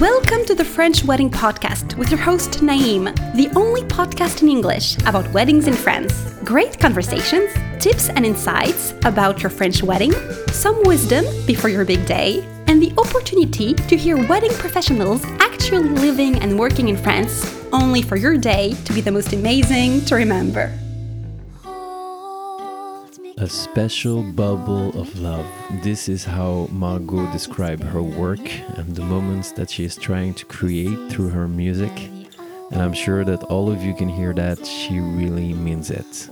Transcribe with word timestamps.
Welcome 0.00 0.46
to 0.46 0.54
the 0.54 0.64
French 0.64 1.04
Wedding 1.04 1.30
Podcast 1.30 1.98
with 1.98 2.10
your 2.10 2.18
host 2.18 2.60
Naïm, 2.62 3.14
the 3.34 3.50
only 3.54 3.82
podcast 3.82 4.40
in 4.40 4.48
English 4.48 4.96
about 5.00 5.30
weddings 5.34 5.66
in 5.66 5.74
France. 5.74 6.32
Great 6.44 6.80
conversations, 6.80 7.50
tips 7.78 8.08
and 8.08 8.24
insights 8.24 8.92
about 9.04 9.42
your 9.42 9.50
French 9.50 9.82
wedding, 9.82 10.12
some 10.48 10.82
wisdom 10.84 11.26
before 11.46 11.68
your 11.68 11.84
big 11.84 12.06
day, 12.06 12.42
and 12.68 12.82
the 12.82 12.94
opportunity 12.96 13.74
to 13.74 13.94
hear 13.94 14.16
wedding 14.28 14.52
professionals 14.54 15.26
actually 15.40 15.90
living 15.90 16.36
and 16.36 16.58
working 16.58 16.88
in 16.88 16.96
France, 16.96 17.62
only 17.70 18.00
for 18.00 18.16
your 18.16 18.38
day 18.38 18.72
to 18.86 18.94
be 18.94 19.02
the 19.02 19.12
most 19.12 19.34
amazing 19.34 20.02
to 20.06 20.14
remember. 20.14 20.72
A 23.42 23.48
special 23.48 24.22
bubble 24.22 24.90
of 24.90 25.18
love. 25.18 25.44
This 25.82 26.08
is 26.08 26.22
how 26.22 26.68
Margot 26.70 27.28
described 27.32 27.82
her 27.82 28.00
work 28.00 28.38
and 28.78 28.94
the 28.94 29.02
moments 29.02 29.50
that 29.52 29.68
she 29.68 29.82
is 29.82 29.96
trying 29.96 30.34
to 30.34 30.44
create 30.44 31.10
through 31.10 31.30
her 31.30 31.48
music. 31.48 31.90
And 32.70 32.80
I'm 32.80 32.92
sure 32.92 33.24
that 33.24 33.42
all 33.50 33.68
of 33.68 33.82
you 33.82 33.94
can 33.94 34.08
hear 34.08 34.32
that 34.34 34.64
she 34.64 35.00
really 35.00 35.54
means 35.54 35.90
it. 35.90 36.28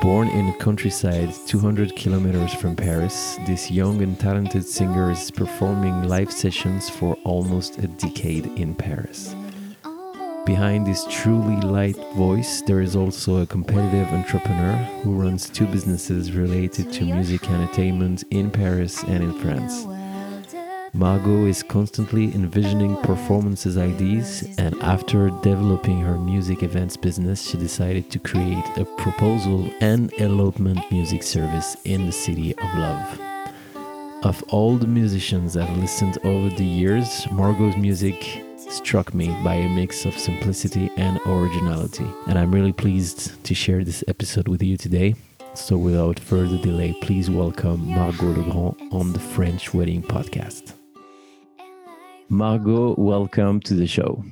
Born 0.00 0.28
in 0.28 0.46
the 0.46 0.56
countryside 0.60 1.34
200 1.48 1.96
kilometers 1.96 2.54
from 2.54 2.76
Paris, 2.76 3.36
this 3.44 3.68
young 3.68 4.00
and 4.00 4.16
talented 4.16 4.64
singer 4.64 5.10
is 5.10 5.32
performing 5.32 6.04
live 6.04 6.30
sessions 6.30 6.88
for 6.88 7.14
almost 7.24 7.78
a 7.78 7.88
decade 7.88 8.46
in 8.56 8.76
Paris. 8.76 9.34
Behind 10.50 10.84
this 10.84 11.06
truly 11.08 11.60
light 11.60 11.96
voice, 12.16 12.60
there 12.62 12.80
is 12.80 12.96
also 12.96 13.36
a 13.36 13.46
competitive 13.46 14.08
entrepreneur 14.08 14.74
who 15.04 15.14
runs 15.14 15.48
two 15.48 15.64
businesses 15.66 16.32
related 16.32 16.92
to 16.94 17.04
music 17.04 17.48
entertainment 17.48 18.24
in 18.32 18.50
Paris 18.50 19.04
and 19.04 19.22
in 19.22 19.32
France. 19.38 19.86
Margot 20.92 21.46
is 21.46 21.62
constantly 21.62 22.34
envisioning 22.34 22.96
performances 22.96 23.78
ideas, 23.78 24.42
and 24.58 24.74
after 24.82 25.30
developing 25.40 26.00
her 26.00 26.18
music 26.18 26.64
events 26.64 26.96
business, 26.96 27.48
she 27.48 27.56
decided 27.56 28.10
to 28.10 28.18
create 28.18 28.76
a 28.76 28.84
proposal 28.98 29.70
and 29.80 30.12
elopement 30.14 30.80
music 30.90 31.22
service 31.22 31.76
in 31.84 32.06
the 32.06 32.12
city 32.12 32.58
of 32.58 32.74
love. 32.74 33.20
Of 34.24 34.42
all 34.48 34.76
the 34.76 34.88
musicians 34.88 35.56
I've 35.56 35.78
listened 35.78 36.18
over 36.24 36.48
the 36.48 36.64
years, 36.64 37.24
Margot's 37.30 37.76
music 37.76 38.44
struck 38.70 39.12
me 39.14 39.28
by 39.42 39.54
a 39.54 39.68
mix 39.68 40.04
of 40.04 40.16
simplicity 40.16 40.90
and 40.96 41.20
originality. 41.26 42.06
And 42.28 42.38
I'm 42.38 42.52
really 42.52 42.72
pleased 42.72 43.42
to 43.44 43.54
share 43.54 43.84
this 43.84 44.04
episode 44.08 44.48
with 44.48 44.62
you 44.62 44.76
today. 44.76 45.14
So, 45.54 45.76
without 45.76 46.20
further 46.20 46.56
delay, 46.58 46.96
please 47.02 47.28
welcome 47.28 47.88
Margot 47.88 48.26
Legrand 48.26 48.76
on 48.92 49.12
the 49.12 49.18
French 49.18 49.74
Wedding 49.74 50.02
Podcast. 50.02 50.74
Margot, 52.28 52.94
welcome 52.96 53.58
to 53.60 53.74
the 53.74 53.86
show. 53.86 54.24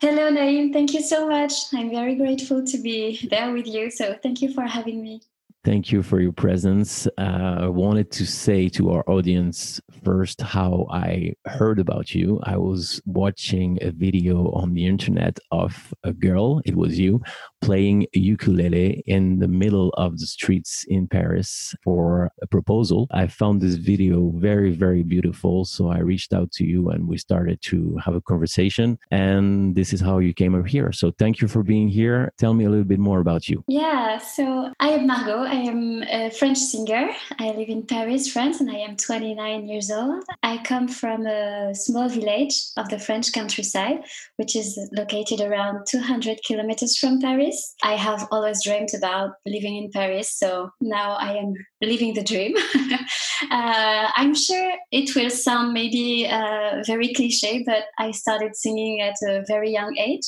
Hello, 0.00 0.30
Naïm. 0.32 0.72
Thank 0.72 0.92
you 0.92 1.02
so 1.02 1.28
much. 1.28 1.52
I'm 1.72 1.90
very 1.90 2.16
grateful 2.16 2.64
to 2.64 2.78
be 2.78 3.26
there 3.30 3.52
with 3.52 3.68
you. 3.68 3.90
So, 3.90 4.18
thank 4.20 4.42
you 4.42 4.52
for 4.52 4.62
having 4.62 5.02
me. 5.02 5.20
Thank 5.64 5.90
you 5.90 6.02
for 6.02 6.20
your 6.20 6.32
presence. 6.32 7.06
Uh, 7.16 7.56
I 7.60 7.68
wanted 7.68 8.10
to 8.12 8.26
say 8.26 8.68
to 8.68 8.90
our 8.90 9.02
audience 9.08 9.80
first 10.04 10.42
how 10.42 10.86
I 10.90 11.32
heard 11.46 11.78
about 11.78 12.14
you. 12.14 12.38
I 12.42 12.58
was 12.58 13.00
watching 13.06 13.78
a 13.80 13.90
video 13.90 14.50
on 14.50 14.74
the 14.74 14.84
internet 14.84 15.38
of 15.50 15.94
a 16.02 16.12
girl, 16.12 16.60
it 16.66 16.76
was 16.76 16.98
you, 16.98 17.22
playing 17.64 18.06
ukulele 18.12 19.02
in 19.06 19.38
the 19.38 19.48
middle 19.48 19.88
of 20.04 20.18
the 20.20 20.26
streets 20.26 20.84
in 20.88 21.08
Paris 21.08 21.74
for 21.82 22.30
a 22.42 22.46
proposal. 22.46 23.06
I 23.10 23.26
found 23.26 23.60
this 23.60 23.76
video 23.76 24.32
very, 24.36 24.72
very 24.72 25.02
beautiful. 25.02 25.64
So 25.64 25.88
I 25.88 26.00
reached 26.12 26.32
out 26.34 26.52
to 26.52 26.64
you 26.64 26.90
and 26.90 27.08
we 27.08 27.16
started 27.18 27.58
to 27.70 27.98
have 28.04 28.14
a 28.14 28.20
conversation. 28.20 28.98
And 29.10 29.74
this 29.74 29.92
is 29.94 30.00
how 30.00 30.18
you 30.18 30.34
came 30.42 30.54
up 30.54 30.66
here. 30.66 30.92
So 30.92 31.06
thank 31.22 31.40
you 31.40 31.48
for 31.48 31.62
being 31.62 31.88
here. 31.88 32.32
Tell 32.36 32.54
me 32.54 32.64
a 32.66 32.70
little 32.70 32.90
bit 32.94 32.98
more 32.98 33.20
about 33.20 33.48
you. 33.48 33.64
Yeah, 33.66 34.18
so 34.18 34.44
I 34.80 34.88
am 34.96 35.06
Margot. 35.06 35.44
I 35.56 35.60
am 35.72 36.02
a 36.02 36.30
French 36.30 36.58
singer. 36.58 37.08
I 37.38 37.46
live 37.52 37.70
in 37.76 37.82
Paris, 37.94 38.30
France, 38.34 38.60
and 38.60 38.70
I 38.70 38.80
am 38.88 38.96
29 38.96 39.68
years 39.68 39.90
old. 39.90 40.22
I 40.42 40.58
come 40.58 40.86
from 40.86 41.26
a 41.26 41.74
small 41.74 42.08
village 42.08 42.56
of 42.76 42.90
the 42.90 42.98
French 42.98 43.32
countryside, 43.32 43.98
which 44.36 44.54
is 44.54 44.78
located 44.92 45.40
around 45.40 45.86
200 45.86 46.40
kilometers 46.46 46.98
from 46.98 47.20
Paris. 47.20 47.53
I 47.82 47.94
have 47.96 48.26
always 48.30 48.62
dreamed 48.64 48.94
about 48.94 49.32
living 49.46 49.76
in 49.76 49.90
Paris, 49.90 50.36
so 50.36 50.70
now 50.80 51.12
I 51.14 51.36
am 51.36 51.54
living 51.82 52.14
the 52.14 52.22
dream. 52.22 52.56
uh, 53.50 54.10
I'm 54.16 54.34
sure 54.34 54.72
it 54.92 55.14
will 55.14 55.30
sound 55.30 55.72
maybe 55.72 56.28
uh, 56.30 56.82
very 56.86 57.12
cliche, 57.14 57.62
but 57.64 57.84
I 57.98 58.10
started 58.12 58.56
singing 58.56 59.00
at 59.00 59.16
a 59.28 59.44
very 59.46 59.70
young 59.70 59.96
age. 59.98 60.26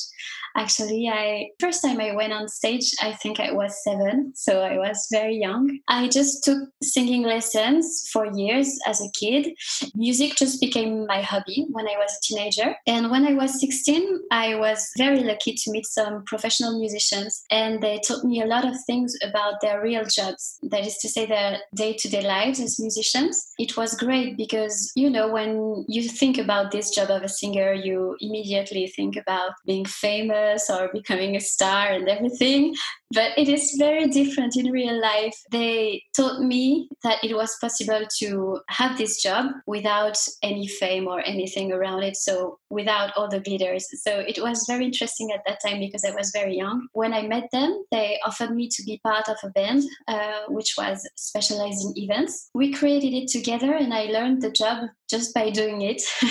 Actually, 0.57 1.07
I 1.07 1.49
first 1.59 1.83
time 1.83 2.01
I 2.01 2.15
went 2.15 2.33
on 2.33 2.47
stage, 2.47 2.91
I 2.99 3.13
think 3.13 3.39
I 3.39 3.51
was 3.51 3.83
seven, 3.83 4.33
so 4.35 4.61
I 4.61 4.79
was 4.79 5.07
very 5.11 5.37
young. 5.37 5.79
I 5.87 6.07
just 6.07 6.43
took 6.43 6.57
singing 6.81 7.21
lessons 7.21 8.09
for 8.11 8.25
years 8.25 8.79
as 8.87 8.99
a 8.99 9.11
kid. 9.19 9.53
Music 9.93 10.35
just 10.35 10.59
became 10.59 11.05
my 11.05 11.21
hobby 11.21 11.67
when 11.69 11.87
I 11.87 11.95
was 11.97 12.11
a 12.17 12.21
teenager. 12.23 12.75
And 12.87 13.11
when 13.11 13.27
I 13.27 13.33
was 13.33 13.59
16, 13.59 14.21
I 14.31 14.55
was 14.55 14.89
very 14.97 15.19
lucky 15.19 15.53
to 15.53 15.71
meet 15.71 15.85
some 15.85 16.23
professional 16.25 16.79
musicians, 16.79 17.07
and 17.51 17.81
they 17.81 17.99
taught 18.05 18.23
me 18.23 18.41
a 18.41 18.45
lot 18.45 18.65
of 18.65 18.75
things 18.85 19.15
about 19.23 19.61
their 19.61 19.81
real 19.81 20.05
jobs. 20.05 20.59
That 20.63 20.85
is 20.85 20.97
to 20.97 21.09
say, 21.09 21.25
their 21.25 21.59
day 21.75 21.93
to 21.93 22.09
day 22.09 22.21
lives 22.21 22.59
as 22.59 22.79
musicians. 22.79 23.53
It 23.57 23.77
was 23.77 23.95
great 23.95 24.37
because, 24.37 24.91
you 24.95 25.09
know, 25.09 25.27
when 25.31 25.85
you 25.87 26.03
think 26.03 26.37
about 26.37 26.71
this 26.71 26.89
job 26.89 27.09
of 27.09 27.23
a 27.23 27.29
singer, 27.29 27.73
you 27.73 28.15
immediately 28.19 28.87
think 28.87 29.15
about 29.15 29.51
being 29.65 29.85
famous 29.85 30.69
or 30.69 30.89
becoming 30.93 31.35
a 31.35 31.41
star 31.41 31.87
and 31.87 32.07
everything. 32.07 32.75
But 33.13 33.31
it 33.37 33.47
is 33.47 33.75
very 33.77 34.07
different 34.07 34.57
in 34.57 34.71
real 34.71 34.99
life. 34.99 35.35
They 35.51 36.03
taught 36.15 36.41
me 36.41 36.89
that 37.03 37.23
it 37.23 37.35
was 37.35 37.57
possible 37.61 38.05
to 38.19 38.59
have 38.67 38.97
this 38.97 39.21
job 39.21 39.45
without 39.65 40.17
any 40.43 40.67
fame 40.67 41.07
or 41.07 41.21
anything 41.21 41.71
around 41.71 42.03
it. 42.03 42.17
So 42.17 42.59
without 42.69 43.15
all 43.15 43.29
the 43.29 43.39
glitters. 43.39 43.87
So 44.03 44.19
it 44.19 44.39
was 44.41 44.65
very 44.67 44.85
interesting 44.85 45.31
at 45.31 45.41
that 45.45 45.59
time 45.65 45.79
because 45.79 46.03
I 46.03 46.11
was 46.11 46.31
very 46.31 46.55
young. 46.57 46.87
When 46.97 47.13
I 47.13 47.27
met 47.27 47.47
them, 47.51 47.85
they 47.91 48.17
offered 48.25 48.55
me 48.55 48.69
to 48.69 48.81
be 48.83 48.99
part 49.03 49.29
of 49.29 49.37
a 49.43 49.51
band, 49.51 49.83
uh, 50.07 50.41
which 50.47 50.73
was 50.79 51.07
specialized 51.15 51.85
in 51.85 52.03
events. 52.03 52.49
We 52.55 52.73
created 52.73 53.13
it 53.13 53.27
together 53.27 53.71
and 53.75 53.93
I 53.93 54.05
learned 54.05 54.41
the 54.41 54.49
job 54.49 54.77
just 55.07 55.31
by 55.31 55.51
doing 55.51 55.83
it. 55.83 56.01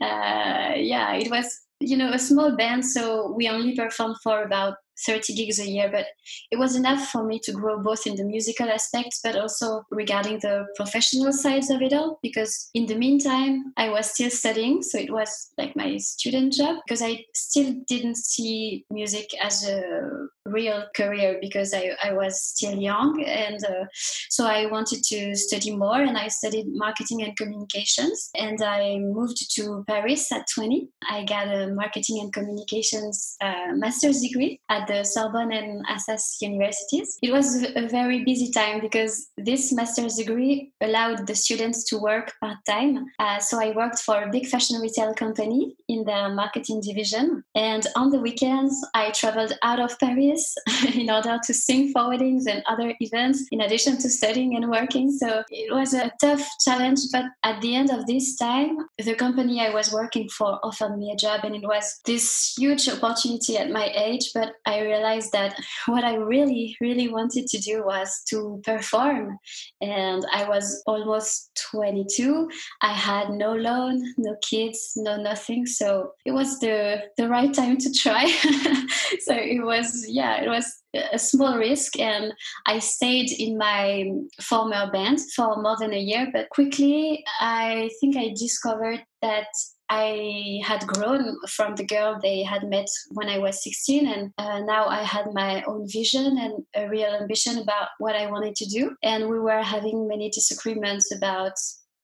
uh, 0.00 0.72
yeah, 0.76 1.12
it 1.14 1.30
was 1.30 1.46
you 1.80 1.96
know 1.96 2.10
a 2.12 2.18
small 2.18 2.56
band 2.56 2.84
so 2.84 3.32
we 3.36 3.48
only 3.48 3.76
performed 3.76 4.16
for 4.22 4.42
about 4.42 4.74
30 5.06 5.34
gigs 5.34 5.58
a 5.58 5.68
year, 5.68 5.90
but 5.90 6.06
it 6.50 6.58
was 6.58 6.76
enough 6.76 7.08
for 7.08 7.24
me 7.24 7.38
to 7.40 7.52
grow 7.52 7.82
both 7.82 8.06
in 8.06 8.16
the 8.16 8.24
musical 8.24 8.68
aspects, 8.68 9.20
but 9.22 9.36
also 9.36 9.82
regarding 9.90 10.38
the 10.40 10.66
professional 10.76 11.32
sides 11.32 11.70
of 11.70 11.82
it 11.82 11.92
all. 11.92 12.18
Because 12.22 12.70
in 12.74 12.86
the 12.86 12.96
meantime, 12.96 13.72
I 13.76 13.90
was 13.90 14.10
still 14.10 14.30
studying, 14.30 14.82
so 14.82 14.98
it 14.98 15.12
was 15.12 15.50
like 15.56 15.76
my 15.76 15.96
student 15.98 16.52
job 16.54 16.76
because 16.84 17.02
I 17.02 17.24
still 17.34 17.74
didn't 17.86 18.16
see 18.16 18.84
music 18.90 19.30
as 19.40 19.68
a 19.68 20.28
real 20.44 20.84
career 20.96 21.38
because 21.40 21.74
I, 21.74 21.90
I 22.02 22.12
was 22.12 22.42
still 22.42 22.74
young. 22.74 23.22
And 23.22 23.62
uh, 23.64 23.84
so 24.30 24.46
I 24.46 24.66
wanted 24.66 25.02
to 25.04 25.34
study 25.36 25.76
more, 25.76 26.00
and 26.00 26.16
I 26.16 26.28
studied 26.28 26.66
marketing 26.68 27.22
and 27.22 27.36
communications. 27.36 28.30
And 28.34 28.60
I 28.62 28.98
moved 28.98 29.54
to 29.54 29.84
Paris 29.86 30.30
at 30.32 30.46
20. 30.54 30.88
I 31.08 31.24
got 31.24 31.48
a 31.48 31.68
marketing 31.68 32.20
and 32.20 32.32
communications 32.32 33.36
uh, 33.40 33.72
master's 33.74 34.20
degree 34.20 34.60
at 34.68 34.87
the 34.88 35.04
Sorbonne 35.04 35.52
and 35.52 35.86
Assas 35.86 36.36
universities. 36.40 37.18
It 37.22 37.32
was 37.32 37.64
a 37.76 37.86
very 37.86 38.24
busy 38.24 38.50
time 38.50 38.80
because 38.80 39.28
this 39.36 39.72
master's 39.72 40.16
degree 40.16 40.72
allowed 40.80 41.26
the 41.26 41.34
students 41.34 41.84
to 41.84 41.98
work 41.98 42.32
part 42.40 42.58
time. 42.66 43.06
Uh, 43.18 43.38
so 43.38 43.60
I 43.60 43.70
worked 43.70 44.00
for 44.00 44.22
a 44.22 44.30
big 44.30 44.46
fashion 44.46 44.80
retail 44.80 45.14
company 45.14 45.76
in 45.88 46.04
the 46.04 46.28
marketing 46.34 46.80
division. 46.80 47.44
And 47.54 47.86
on 47.96 48.10
the 48.10 48.18
weekends, 48.18 48.74
I 48.94 49.10
traveled 49.10 49.52
out 49.62 49.80
of 49.80 49.98
Paris 49.98 50.54
in 50.94 51.10
order 51.10 51.38
to 51.44 51.54
sing 51.54 51.92
for 51.92 52.08
weddings 52.08 52.46
and 52.46 52.62
other 52.66 52.94
events, 53.00 53.46
in 53.52 53.60
addition 53.60 53.98
to 53.98 54.08
studying 54.10 54.56
and 54.56 54.70
working. 54.70 55.12
So 55.12 55.42
it 55.50 55.72
was 55.72 55.94
a 55.94 56.10
tough 56.20 56.46
challenge. 56.64 57.00
But 57.12 57.26
at 57.44 57.60
the 57.60 57.74
end 57.74 57.90
of 57.90 58.06
this 58.06 58.36
time, 58.36 58.78
the 58.98 59.14
company 59.14 59.60
I 59.60 59.70
was 59.70 59.92
working 59.92 60.28
for 60.28 60.58
offered 60.62 60.96
me 60.98 61.10
a 61.12 61.16
job, 61.16 61.44
and 61.44 61.54
it 61.54 61.66
was 61.66 62.00
this 62.04 62.54
huge 62.58 62.88
opportunity 62.88 63.56
at 63.56 63.70
my 63.70 63.90
age. 63.94 64.30
But 64.34 64.52
I 64.66 64.77
I 64.78 64.82
realized 64.82 65.32
that 65.32 65.58
what 65.86 66.04
I 66.04 66.14
really, 66.14 66.76
really 66.80 67.08
wanted 67.08 67.46
to 67.48 67.58
do 67.58 67.84
was 67.84 68.22
to 68.30 68.60
perform. 68.64 69.38
And 69.80 70.24
I 70.32 70.48
was 70.48 70.82
almost 70.86 71.50
22. 71.70 72.48
I 72.80 72.92
had 72.92 73.30
no 73.30 73.54
loan, 73.54 74.02
no 74.16 74.36
kids, 74.48 74.92
no 74.96 75.16
nothing. 75.16 75.66
So 75.66 76.12
it 76.24 76.32
was 76.32 76.58
the, 76.60 77.02
the 77.16 77.28
right 77.28 77.52
time 77.52 77.78
to 77.78 77.92
try. 77.92 78.26
so 79.20 79.34
it 79.34 79.64
was, 79.64 80.06
yeah, 80.08 80.42
it 80.42 80.48
was 80.48 80.72
a 81.12 81.18
small 81.18 81.58
risk 81.58 81.98
and 82.00 82.32
i 82.66 82.78
stayed 82.78 83.30
in 83.38 83.58
my 83.58 84.10
former 84.40 84.90
band 84.90 85.18
for 85.36 85.60
more 85.60 85.76
than 85.78 85.92
a 85.92 86.00
year 86.00 86.26
but 86.32 86.48
quickly 86.48 87.22
i 87.40 87.90
think 88.00 88.16
i 88.16 88.32
discovered 88.34 89.04
that 89.20 89.48
I 89.90 90.60
had 90.64 90.86
grown 90.86 91.36
from 91.48 91.74
the 91.74 91.84
girl 91.86 92.18
they 92.20 92.42
had 92.42 92.68
met 92.68 92.88
when 93.10 93.28
I 93.28 93.38
was 93.38 93.62
16, 93.62 94.06
and 94.06 94.32
uh, 94.38 94.60
now 94.60 94.86
I 94.86 95.02
had 95.02 95.32
my 95.32 95.62
own 95.62 95.86
vision 95.90 96.38
and 96.38 96.64
a 96.76 96.88
real 96.88 97.14
ambition 97.14 97.58
about 97.58 97.88
what 97.98 98.14
I 98.14 98.30
wanted 98.30 98.54
to 98.56 98.66
do. 98.66 98.96
And 99.02 99.28
we 99.28 99.40
were 99.40 99.62
having 99.62 100.06
many 100.06 100.30
disagreements 100.30 101.14
about 101.14 101.54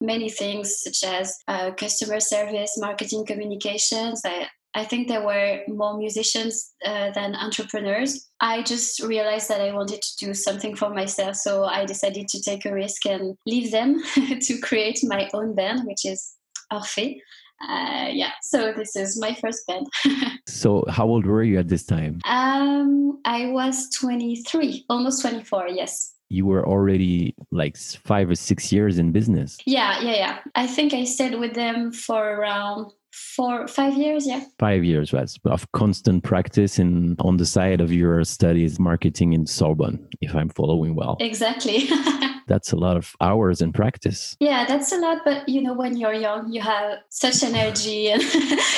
many 0.00 0.28
things 0.28 0.80
such 0.82 1.04
as 1.04 1.36
uh, 1.48 1.72
customer 1.72 2.20
service, 2.20 2.76
marketing, 2.78 3.26
communications. 3.26 4.22
I, 4.24 4.48
I 4.74 4.84
think 4.84 5.06
there 5.06 5.24
were 5.24 5.60
more 5.68 5.96
musicians 5.96 6.72
uh, 6.84 7.10
than 7.12 7.36
entrepreneurs. 7.36 8.28
I 8.40 8.62
just 8.62 9.02
realized 9.02 9.48
that 9.48 9.60
I 9.60 9.72
wanted 9.72 10.02
to 10.02 10.26
do 10.26 10.34
something 10.34 10.74
for 10.74 10.90
myself. 10.90 11.36
So 11.36 11.64
I 11.64 11.84
decided 11.84 12.28
to 12.28 12.42
take 12.42 12.64
a 12.64 12.74
risk 12.74 13.06
and 13.06 13.36
leave 13.46 13.70
them 13.70 14.02
to 14.14 14.58
create 14.58 15.00
my 15.04 15.30
own 15.32 15.54
band, 15.54 15.86
which 15.86 16.04
is 16.04 16.34
Orphée. 16.72 17.20
Uh, 17.62 18.08
yeah, 18.10 18.32
so 18.42 18.72
this 18.72 18.96
is 18.96 19.18
my 19.18 19.34
first 19.34 19.66
band. 19.66 19.86
so, 20.46 20.84
how 20.88 21.06
old 21.06 21.26
were 21.26 21.42
you 21.42 21.58
at 21.58 21.68
this 21.68 21.84
time? 21.84 22.20
Um, 22.24 23.20
I 23.24 23.46
was 23.46 23.88
23, 23.90 24.86
almost 24.88 25.22
24, 25.22 25.68
yes 25.68 26.10
you 26.30 26.46
were 26.46 26.66
already 26.66 27.34
like 27.52 27.76
five 27.76 28.28
or 28.28 28.34
six 28.34 28.72
years 28.72 28.98
in 28.98 29.12
business. 29.12 29.58
Yeah, 29.66 30.00
yeah, 30.00 30.14
yeah. 30.14 30.38
I 30.54 30.66
think 30.66 30.92
I 30.92 31.04
stayed 31.04 31.38
with 31.38 31.54
them 31.54 31.92
for 31.92 32.18
around 32.18 32.90
four 33.14 33.68
five 33.68 33.94
years 33.94 34.26
yeah 34.26 34.42
five 34.58 34.82
years 34.82 35.12
was 35.12 35.38
of 35.44 35.70
constant 35.70 36.24
practice 36.24 36.80
in 36.80 37.14
on 37.20 37.36
the 37.36 37.46
side 37.46 37.80
of 37.80 37.92
your 37.92 38.24
studies 38.24 38.80
marketing 38.80 39.32
in 39.34 39.46
sorbonne 39.46 40.04
if 40.20 40.34
i'm 40.34 40.48
following 40.48 40.96
well 40.96 41.16
exactly 41.20 41.88
that's 42.46 42.72
a 42.72 42.76
lot 42.76 42.96
of 42.96 43.14
hours 43.20 43.60
in 43.60 43.72
practice. 43.72 44.36
Yeah 44.40 44.64
that's 44.66 44.92
a 44.92 44.98
lot 44.98 45.18
but 45.24 45.48
you 45.48 45.62
know 45.62 45.74
when 45.74 45.96
you're 45.96 46.12
young 46.12 46.52
you 46.52 46.60
have 46.60 46.98
such 47.10 47.42
energy 47.42 48.10
and 48.12 48.22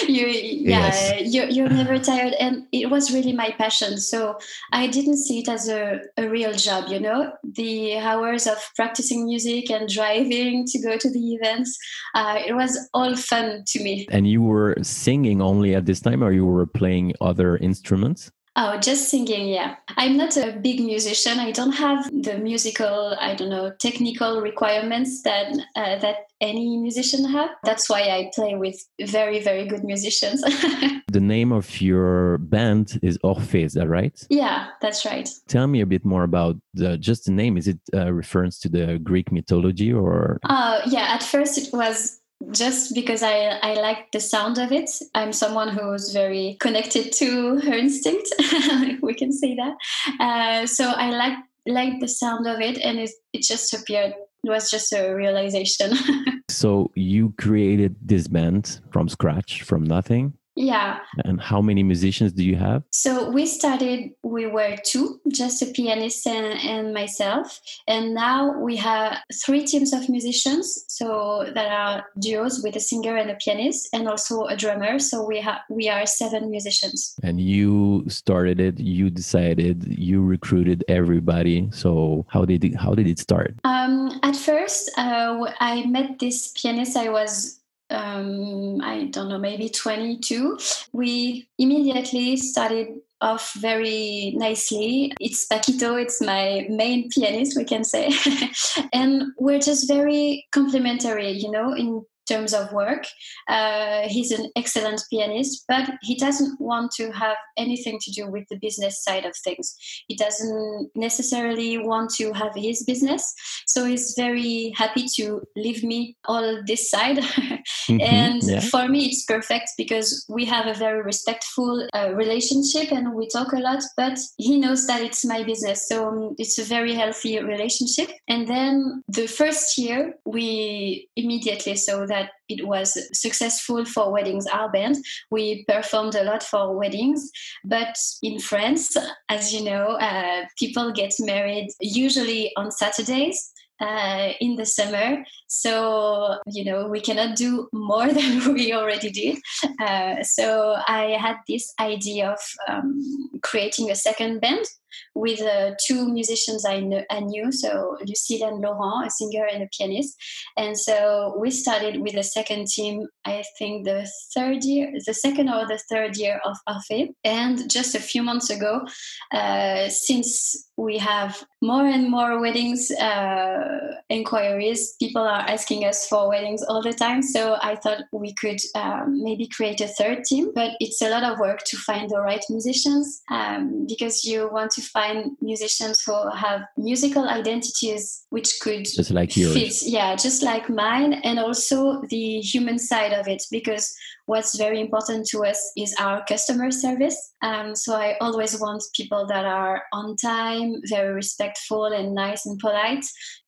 you 0.08 0.26
yeah 0.26 0.86
yes. 0.86 1.34
you're, 1.34 1.48
you're 1.48 1.68
never 1.68 1.98
tired. 1.98 2.34
And 2.34 2.66
it 2.72 2.90
was 2.90 3.12
really 3.12 3.32
my 3.32 3.50
passion. 3.58 3.98
So 3.98 4.38
i 4.72 4.86
didn't 4.86 5.18
see 5.18 5.40
it 5.40 5.48
as 5.48 5.68
a, 5.68 6.00
a 6.16 6.28
real 6.28 6.52
job 6.52 6.88
you 6.88 7.00
know? 7.00 7.32
The 7.44 7.98
hours 7.98 8.46
of 8.46 8.58
practicing 8.74 9.24
music 9.24 9.70
and 9.70 9.88
driving 9.88 10.66
to 10.66 10.78
go 10.80 10.96
to 10.96 11.10
the 11.10 11.34
events 11.34 11.78
uh, 12.14 12.40
it 12.46 12.54
was 12.54 12.88
all 12.94 13.16
fun 13.16 13.62
to 13.66 13.82
me. 13.82 14.06
And 14.10 14.26
you 14.26 14.42
were 14.42 14.76
singing 14.82 15.42
only 15.42 15.74
at 15.74 15.86
this 15.86 16.00
time 16.00 16.22
or 16.22 16.32
you 16.32 16.46
were 16.46 16.66
playing 16.66 17.14
other 17.20 17.56
instruments 17.58 18.30
Oh, 18.58 18.78
just 18.78 19.10
singing, 19.10 19.48
yeah. 19.48 19.76
I'm 19.98 20.16
not 20.16 20.36
a 20.38 20.52
big 20.52 20.80
musician. 20.80 21.38
I 21.38 21.50
don't 21.50 21.72
have 21.72 22.10
the 22.22 22.38
musical, 22.38 23.14
I 23.20 23.34
don't 23.34 23.50
know, 23.50 23.70
technical 23.78 24.40
requirements 24.40 25.22
that 25.22 25.52
uh, 25.76 25.98
that 25.98 26.28
any 26.40 26.78
musician 26.78 27.28
have. 27.30 27.50
That's 27.64 27.90
why 27.90 28.02
I 28.02 28.30
play 28.34 28.54
with 28.54 28.82
very, 29.00 29.42
very 29.42 29.66
good 29.66 29.84
musicians. 29.84 30.40
the 31.12 31.20
name 31.20 31.52
of 31.52 31.80
your 31.82 32.38
band 32.38 32.98
is 33.02 33.18
Orphée, 33.18 33.64
is 33.64 33.74
that 33.74 33.88
right? 33.88 34.26
Yeah, 34.30 34.68
that's 34.80 35.04
right. 35.04 35.28
Tell 35.48 35.66
me 35.66 35.82
a 35.82 35.86
bit 35.86 36.04
more 36.04 36.24
about 36.24 36.56
the, 36.72 36.96
just 36.96 37.26
the 37.26 37.32
name. 37.32 37.58
Is 37.58 37.68
it 37.68 37.78
a 37.92 38.12
reference 38.12 38.58
to 38.60 38.68
the 38.70 38.98
Greek 38.98 39.32
mythology 39.32 39.92
or? 39.92 40.38
Uh, 40.44 40.80
yeah, 40.86 41.08
at 41.14 41.22
first 41.22 41.58
it 41.58 41.68
was 41.74 42.20
just 42.52 42.94
because 42.94 43.22
I, 43.22 43.58
I 43.62 43.74
like 43.74 44.12
the 44.12 44.20
sound 44.20 44.58
of 44.58 44.72
it. 44.72 44.90
I'm 45.14 45.32
someone 45.32 45.68
who's 45.68 46.12
very 46.12 46.56
connected 46.60 47.12
to 47.12 47.58
her 47.60 47.72
instinct. 47.72 48.28
we 49.02 49.14
can 49.14 49.32
say 49.32 49.56
that. 49.56 49.76
Uh, 50.20 50.66
so 50.66 50.90
I 50.90 51.10
like 51.10 51.38
like 51.66 51.98
the 52.00 52.08
sound 52.08 52.46
of 52.46 52.60
it, 52.60 52.78
and 52.78 52.98
it, 52.98 53.10
it 53.32 53.42
just 53.42 53.74
appeared. 53.74 54.14
It 54.44 54.50
was 54.50 54.70
just 54.70 54.92
a 54.92 55.12
realization. 55.12 55.94
so 56.48 56.92
you 56.94 57.34
created 57.38 57.96
this 58.00 58.28
band 58.28 58.80
from 58.90 59.08
scratch, 59.08 59.62
from 59.62 59.82
nothing. 59.82 60.34
Yeah. 60.56 61.00
And 61.24 61.40
how 61.40 61.60
many 61.60 61.82
musicians 61.82 62.32
do 62.32 62.42
you 62.42 62.56
have? 62.56 62.82
So 62.90 63.30
we 63.30 63.44
started, 63.46 64.12
we 64.22 64.46
were 64.46 64.76
two, 64.84 65.20
just 65.28 65.62
a 65.62 65.66
pianist 65.66 66.26
and, 66.26 66.58
and 66.60 66.94
myself. 66.94 67.60
And 67.86 68.14
now 68.14 68.58
we 68.58 68.76
have 68.76 69.18
three 69.44 69.64
teams 69.66 69.92
of 69.92 70.08
musicians. 70.08 70.84
So 70.88 71.50
that 71.54 71.70
are 71.70 72.06
duos 72.18 72.62
with 72.62 72.74
a 72.74 72.80
singer 72.80 73.16
and 73.16 73.30
a 73.30 73.34
pianist 73.34 73.88
and 73.92 74.08
also 74.08 74.46
a 74.46 74.56
drummer. 74.56 74.98
So 74.98 75.22
we 75.22 75.40
have 75.40 75.60
we 75.68 75.88
are 75.88 76.06
seven 76.06 76.50
musicians. 76.50 77.14
And 77.22 77.40
you 77.40 78.04
started 78.08 78.58
it, 78.58 78.80
you 78.80 79.10
decided, 79.10 79.84
you 79.98 80.22
recruited 80.22 80.84
everybody. 80.88 81.68
So 81.72 82.24
how 82.28 82.44
did 82.46 82.64
it, 82.64 82.76
how 82.76 82.94
did 82.94 83.06
it 83.06 83.18
start? 83.18 83.54
Um, 83.64 84.18
at 84.22 84.36
first, 84.36 84.90
uh, 84.96 85.52
I 85.60 85.84
met 85.86 86.18
this 86.18 86.52
pianist. 86.52 86.96
I 86.96 87.10
was 87.10 87.55
um, 87.90 88.80
I 88.82 89.04
don't 89.10 89.28
know, 89.28 89.38
maybe 89.38 89.68
22, 89.68 90.58
we 90.92 91.48
immediately 91.58 92.36
started 92.36 92.88
off 93.20 93.54
very 93.54 94.34
nicely. 94.36 95.12
It's 95.20 95.46
Paquito, 95.46 96.00
it's 96.00 96.20
my 96.20 96.66
main 96.68 97.08
pianist, 97.10 97.56
we 97.56 97.64
can 97.64 97.84
say. 97.84 98.10
and 98.92 99.24
we're 99.38 99.60
just 99.60 99.88
very 99.88 100.46
complementary, 100.52 101.30
you 101.30 101.50
know, 101.50 101.74
in 101.74 102.04
terms 102.28 102.52
of 102.52 102.72
work. 102.72 103.06
Uh, 103.48 104.02
he's 104.08 104.30
an 104.30 104.50
excellent 104.56 105.02
pianist, 105.10 105.64
but 105.68 105.90
he 106.02 106.16
doesn't 106.16 106.60
want 106.60 106.90
to 106.92 107.10
have 107.12 107.36
anything 107.56 107.98
to 108.00 108.10
do 108.10 108.30
with 108.30 108.44
the 108.50 108.58
business 108.58 109.02
side 109.02 109.24
of 109.24 109.34
things. 109.44 109.74
He 110.08 110.16
doesn't 110.16 110.90
necessarily 110.94 111.78
want 111.78 112.10
to 112.14 112.32
have 112.32 112.54
his 112.54 112.84
business. 112.84 113.34
So 113.66 113.84
he's 113.84 114.14
very 114.16 114.72
happy 114.76 115.06
to 115.16 115.42
leave 115.56 115.82
me 115.82 116.16
all 116.26 116.62
this 116.66 116.90
side. 116.90 117.18
mm-hmm, 117.18 118.00
and 118.00 118.42
yeah. 118.42 118.60
for 118.60 118.88
me, 118.88 119.06
it's 119.06 119.24
perfect 119.24 119.70
because 119.76 120.24
we 120.28 120.44
have 120.44 120.66
a 120.66 120.74
very 120.74 121.02
respectful 121.02 121.86
uh, 121.94 122.12
relationship 122.14 122.92
and 122.92 123.14
we 123.14 123.28
talk 123.28 123.52
a 123.52 123.58
lot, 123.58 123.82
but 123.96 124.18
he 124.38 124.58
knows 124.58 124.86
that 124.86 125.02
it's 125.02 125.24
my 125.24 125.42
business. 125.42 125.88
So 125.88 126.08
um, 126.08 126.34
it's 126.38 126.58
a 126.58 126.64
very 126.64 126.94
healthy 126.94 127.38
relationship. 127.42 128.10
And 128.28 128.48
then 128.48 129.02
the 129.08 129.26
first 129.26 129.78
year, 129.78 130.14
we 130.24 131.08
immediately 131.16 131.76
saw 131.76 132.06
that 132.06 132.15
that 132.16 132.30
it 132.48 132.66
was 132.66 132.88
successful 133.12 133.84
for 133.84 134.12
weddings 134.12 134.46
our 134.46 134.70
band 134.70 134.96
we 135.30 135.64
performed 135.68 136.14
a 136.14 136.24
lot 136.24 136.42
for 136.42 136.76
weddings 136.76 137.30
but 137.64 137.96
in 138.22 138.38
france 138.38 138.96
as 139.28 139.52
you 139.52 139.62
know 139.64 139.84
uh, 140.08 140.44
people 140.58 140.92
get 140.92 141.12
married 141.20 141.68
usually 141.80 142.52
on 142.56 142.70
saturdays 142.70 143.52
uh, 143.80 144.32
in 144.40 144.56
the 144.56 144.64
summer. 144.64 145.24
So, 145.48 146.38
you 146.46 146.64
know, 146.64 146.88
we 146.88 147.00
cannot 147.00 147.36
do 147.36 147.68
more 147.72 148.08
than 148.12 148.54
we 148.54 148.72
already 148.72 149.10
did. 149.10 149.38
Uh, 149.80 150.22
so, 150.22 150.76
I 150.86 151.16
had 151.20 151.36
this 151.46 151.72
idea 151.78 152.30
of 152.30 152.40
um, 152.68 153.30
creating 153.42 153.90
a 153.90 153.94
second 153.94 154.40
band 154.40 154.64
with 155.14 155.40
uh, 155.42 155.72
two 155.84 156.08
musicians 156.08 156.64
I, 156.64 156.80
kn- 156.80 157.04
I 157.10 157.20
knew, 157.20 157.52
so 157.52 157.96
Lucille 158.06 158.48
and 158.48 158.60
Laurent, 158.60 159.06
a 159.06 159.10
singer 159.10 159.46
and 159.52 159.62
a 159.62 159.68
pianist. 159.76 160.16
And 160.56 160.78
so 160.78 161.36
we 161.38 161.50
started 161.50 162.00
with 162.00 162.14
the 162.14 162.22
second 162.22 162.68
team, 162.68 163.06
I 163.24 163.44
think 163.58 163.84
the 163.84 164.10
third 164.34 164.64
year, 164.64 164.92
the 165.04 165.14
second 165.14 165.48
or 165.48 165.66
the 165.66 165.80
third 165.90 166.16
year 166.16 166.40
of 166.44 166.56
Orphée. 166.68 167.08
And 167.24 167.70
just 167.70 167.94
a 167.94 168.00
few 168.00 168.22
months 168.22 168.50
ago, 168.50 168.86
uh, 169.32 169.88
since 169.88 170.66
we 170.76 170.98
have 170.98 171.42
more 171.62 171.86
and 171.86 172.10
more 172.10 172.38
weddings 172.40 172.90
uh, 172.90 173.96
inquiries, 174.10 174.94
people 175.00 175.22
are 175.22 175.40
asking 175.40 175.84
us 175.84 176.06
for 176.06 176.28
weddings 176.28 176.62
all 176.62 176.82
the 176.82 176.92
time. 176.92 177.22
So 177.22 177.56
I 177.62 177.76
thought 177.76 178.02
we 178.12 178.34
could 178.34 178.60
um, 178.74 179.22
maybe 179.22 179.48
create 179.48 179.80
a 179.80 179.88
third 179.88 180.24
team, 180.24 180.52
but 180.54 180.72
it's 180.80 181.00
a 181.00 181.08
lot 181.08 181.24
of 181.24 181.38
work 181.38 181.60
to 181.64 181.76
find 181.78 182.10
the 182.10 182.20
right 182.20 182.44
musicians 182.50 183.22
um, 183.30 183.86
because 183.88 184.24
you 184.24 184.50
want 184.52 184.70
to 184.76 184.82
find 184.82 185.36
musicians 185.40 186.02
who 186.06 186.14
have 186.30 186.60
musical 186.76 187.28
identities 187.28 188.24
which 188.30 188.60
could 188.60 188.84
just 188.84 189.10
like 189.10 189.36
yours. 189.36 189.54
fit 189.54 189.90
yeah 189.90 190.14
just 190.14 190.42
like 190.42 190.68
mine 190.68 191.14
and 191.24 191.38
also 191.38 192.02
the 192.10 192.38
human 192.40 192.78
side 192.78 193.12
of 193.12 193.26
it 193.26 193.42
because 193.50 193.94
what's 194.26 194.56
very 194.58 194.80
important 194.80 195.26
to 195.26 195.44
us 195.44 195.72
is 195.76 195.94
our 195.98 196.22
customer 196.26 196.70
service 196.70 197.18
um, 197.42 197.74
so 197.74 197.94
i 197.94 198.16
always 198.20 198.60
want 198.60 198.82
people 198.94 199.26
that 199.26 199.44
are 199.44 199.82
on 199.92 200.14
time 200.16 200.74
very 200.84 201.12
respectful 201.14 201.86
and 201.86 202.14
nice 202.14 202.46
and 202.46 202.58
polite 202.58 203.04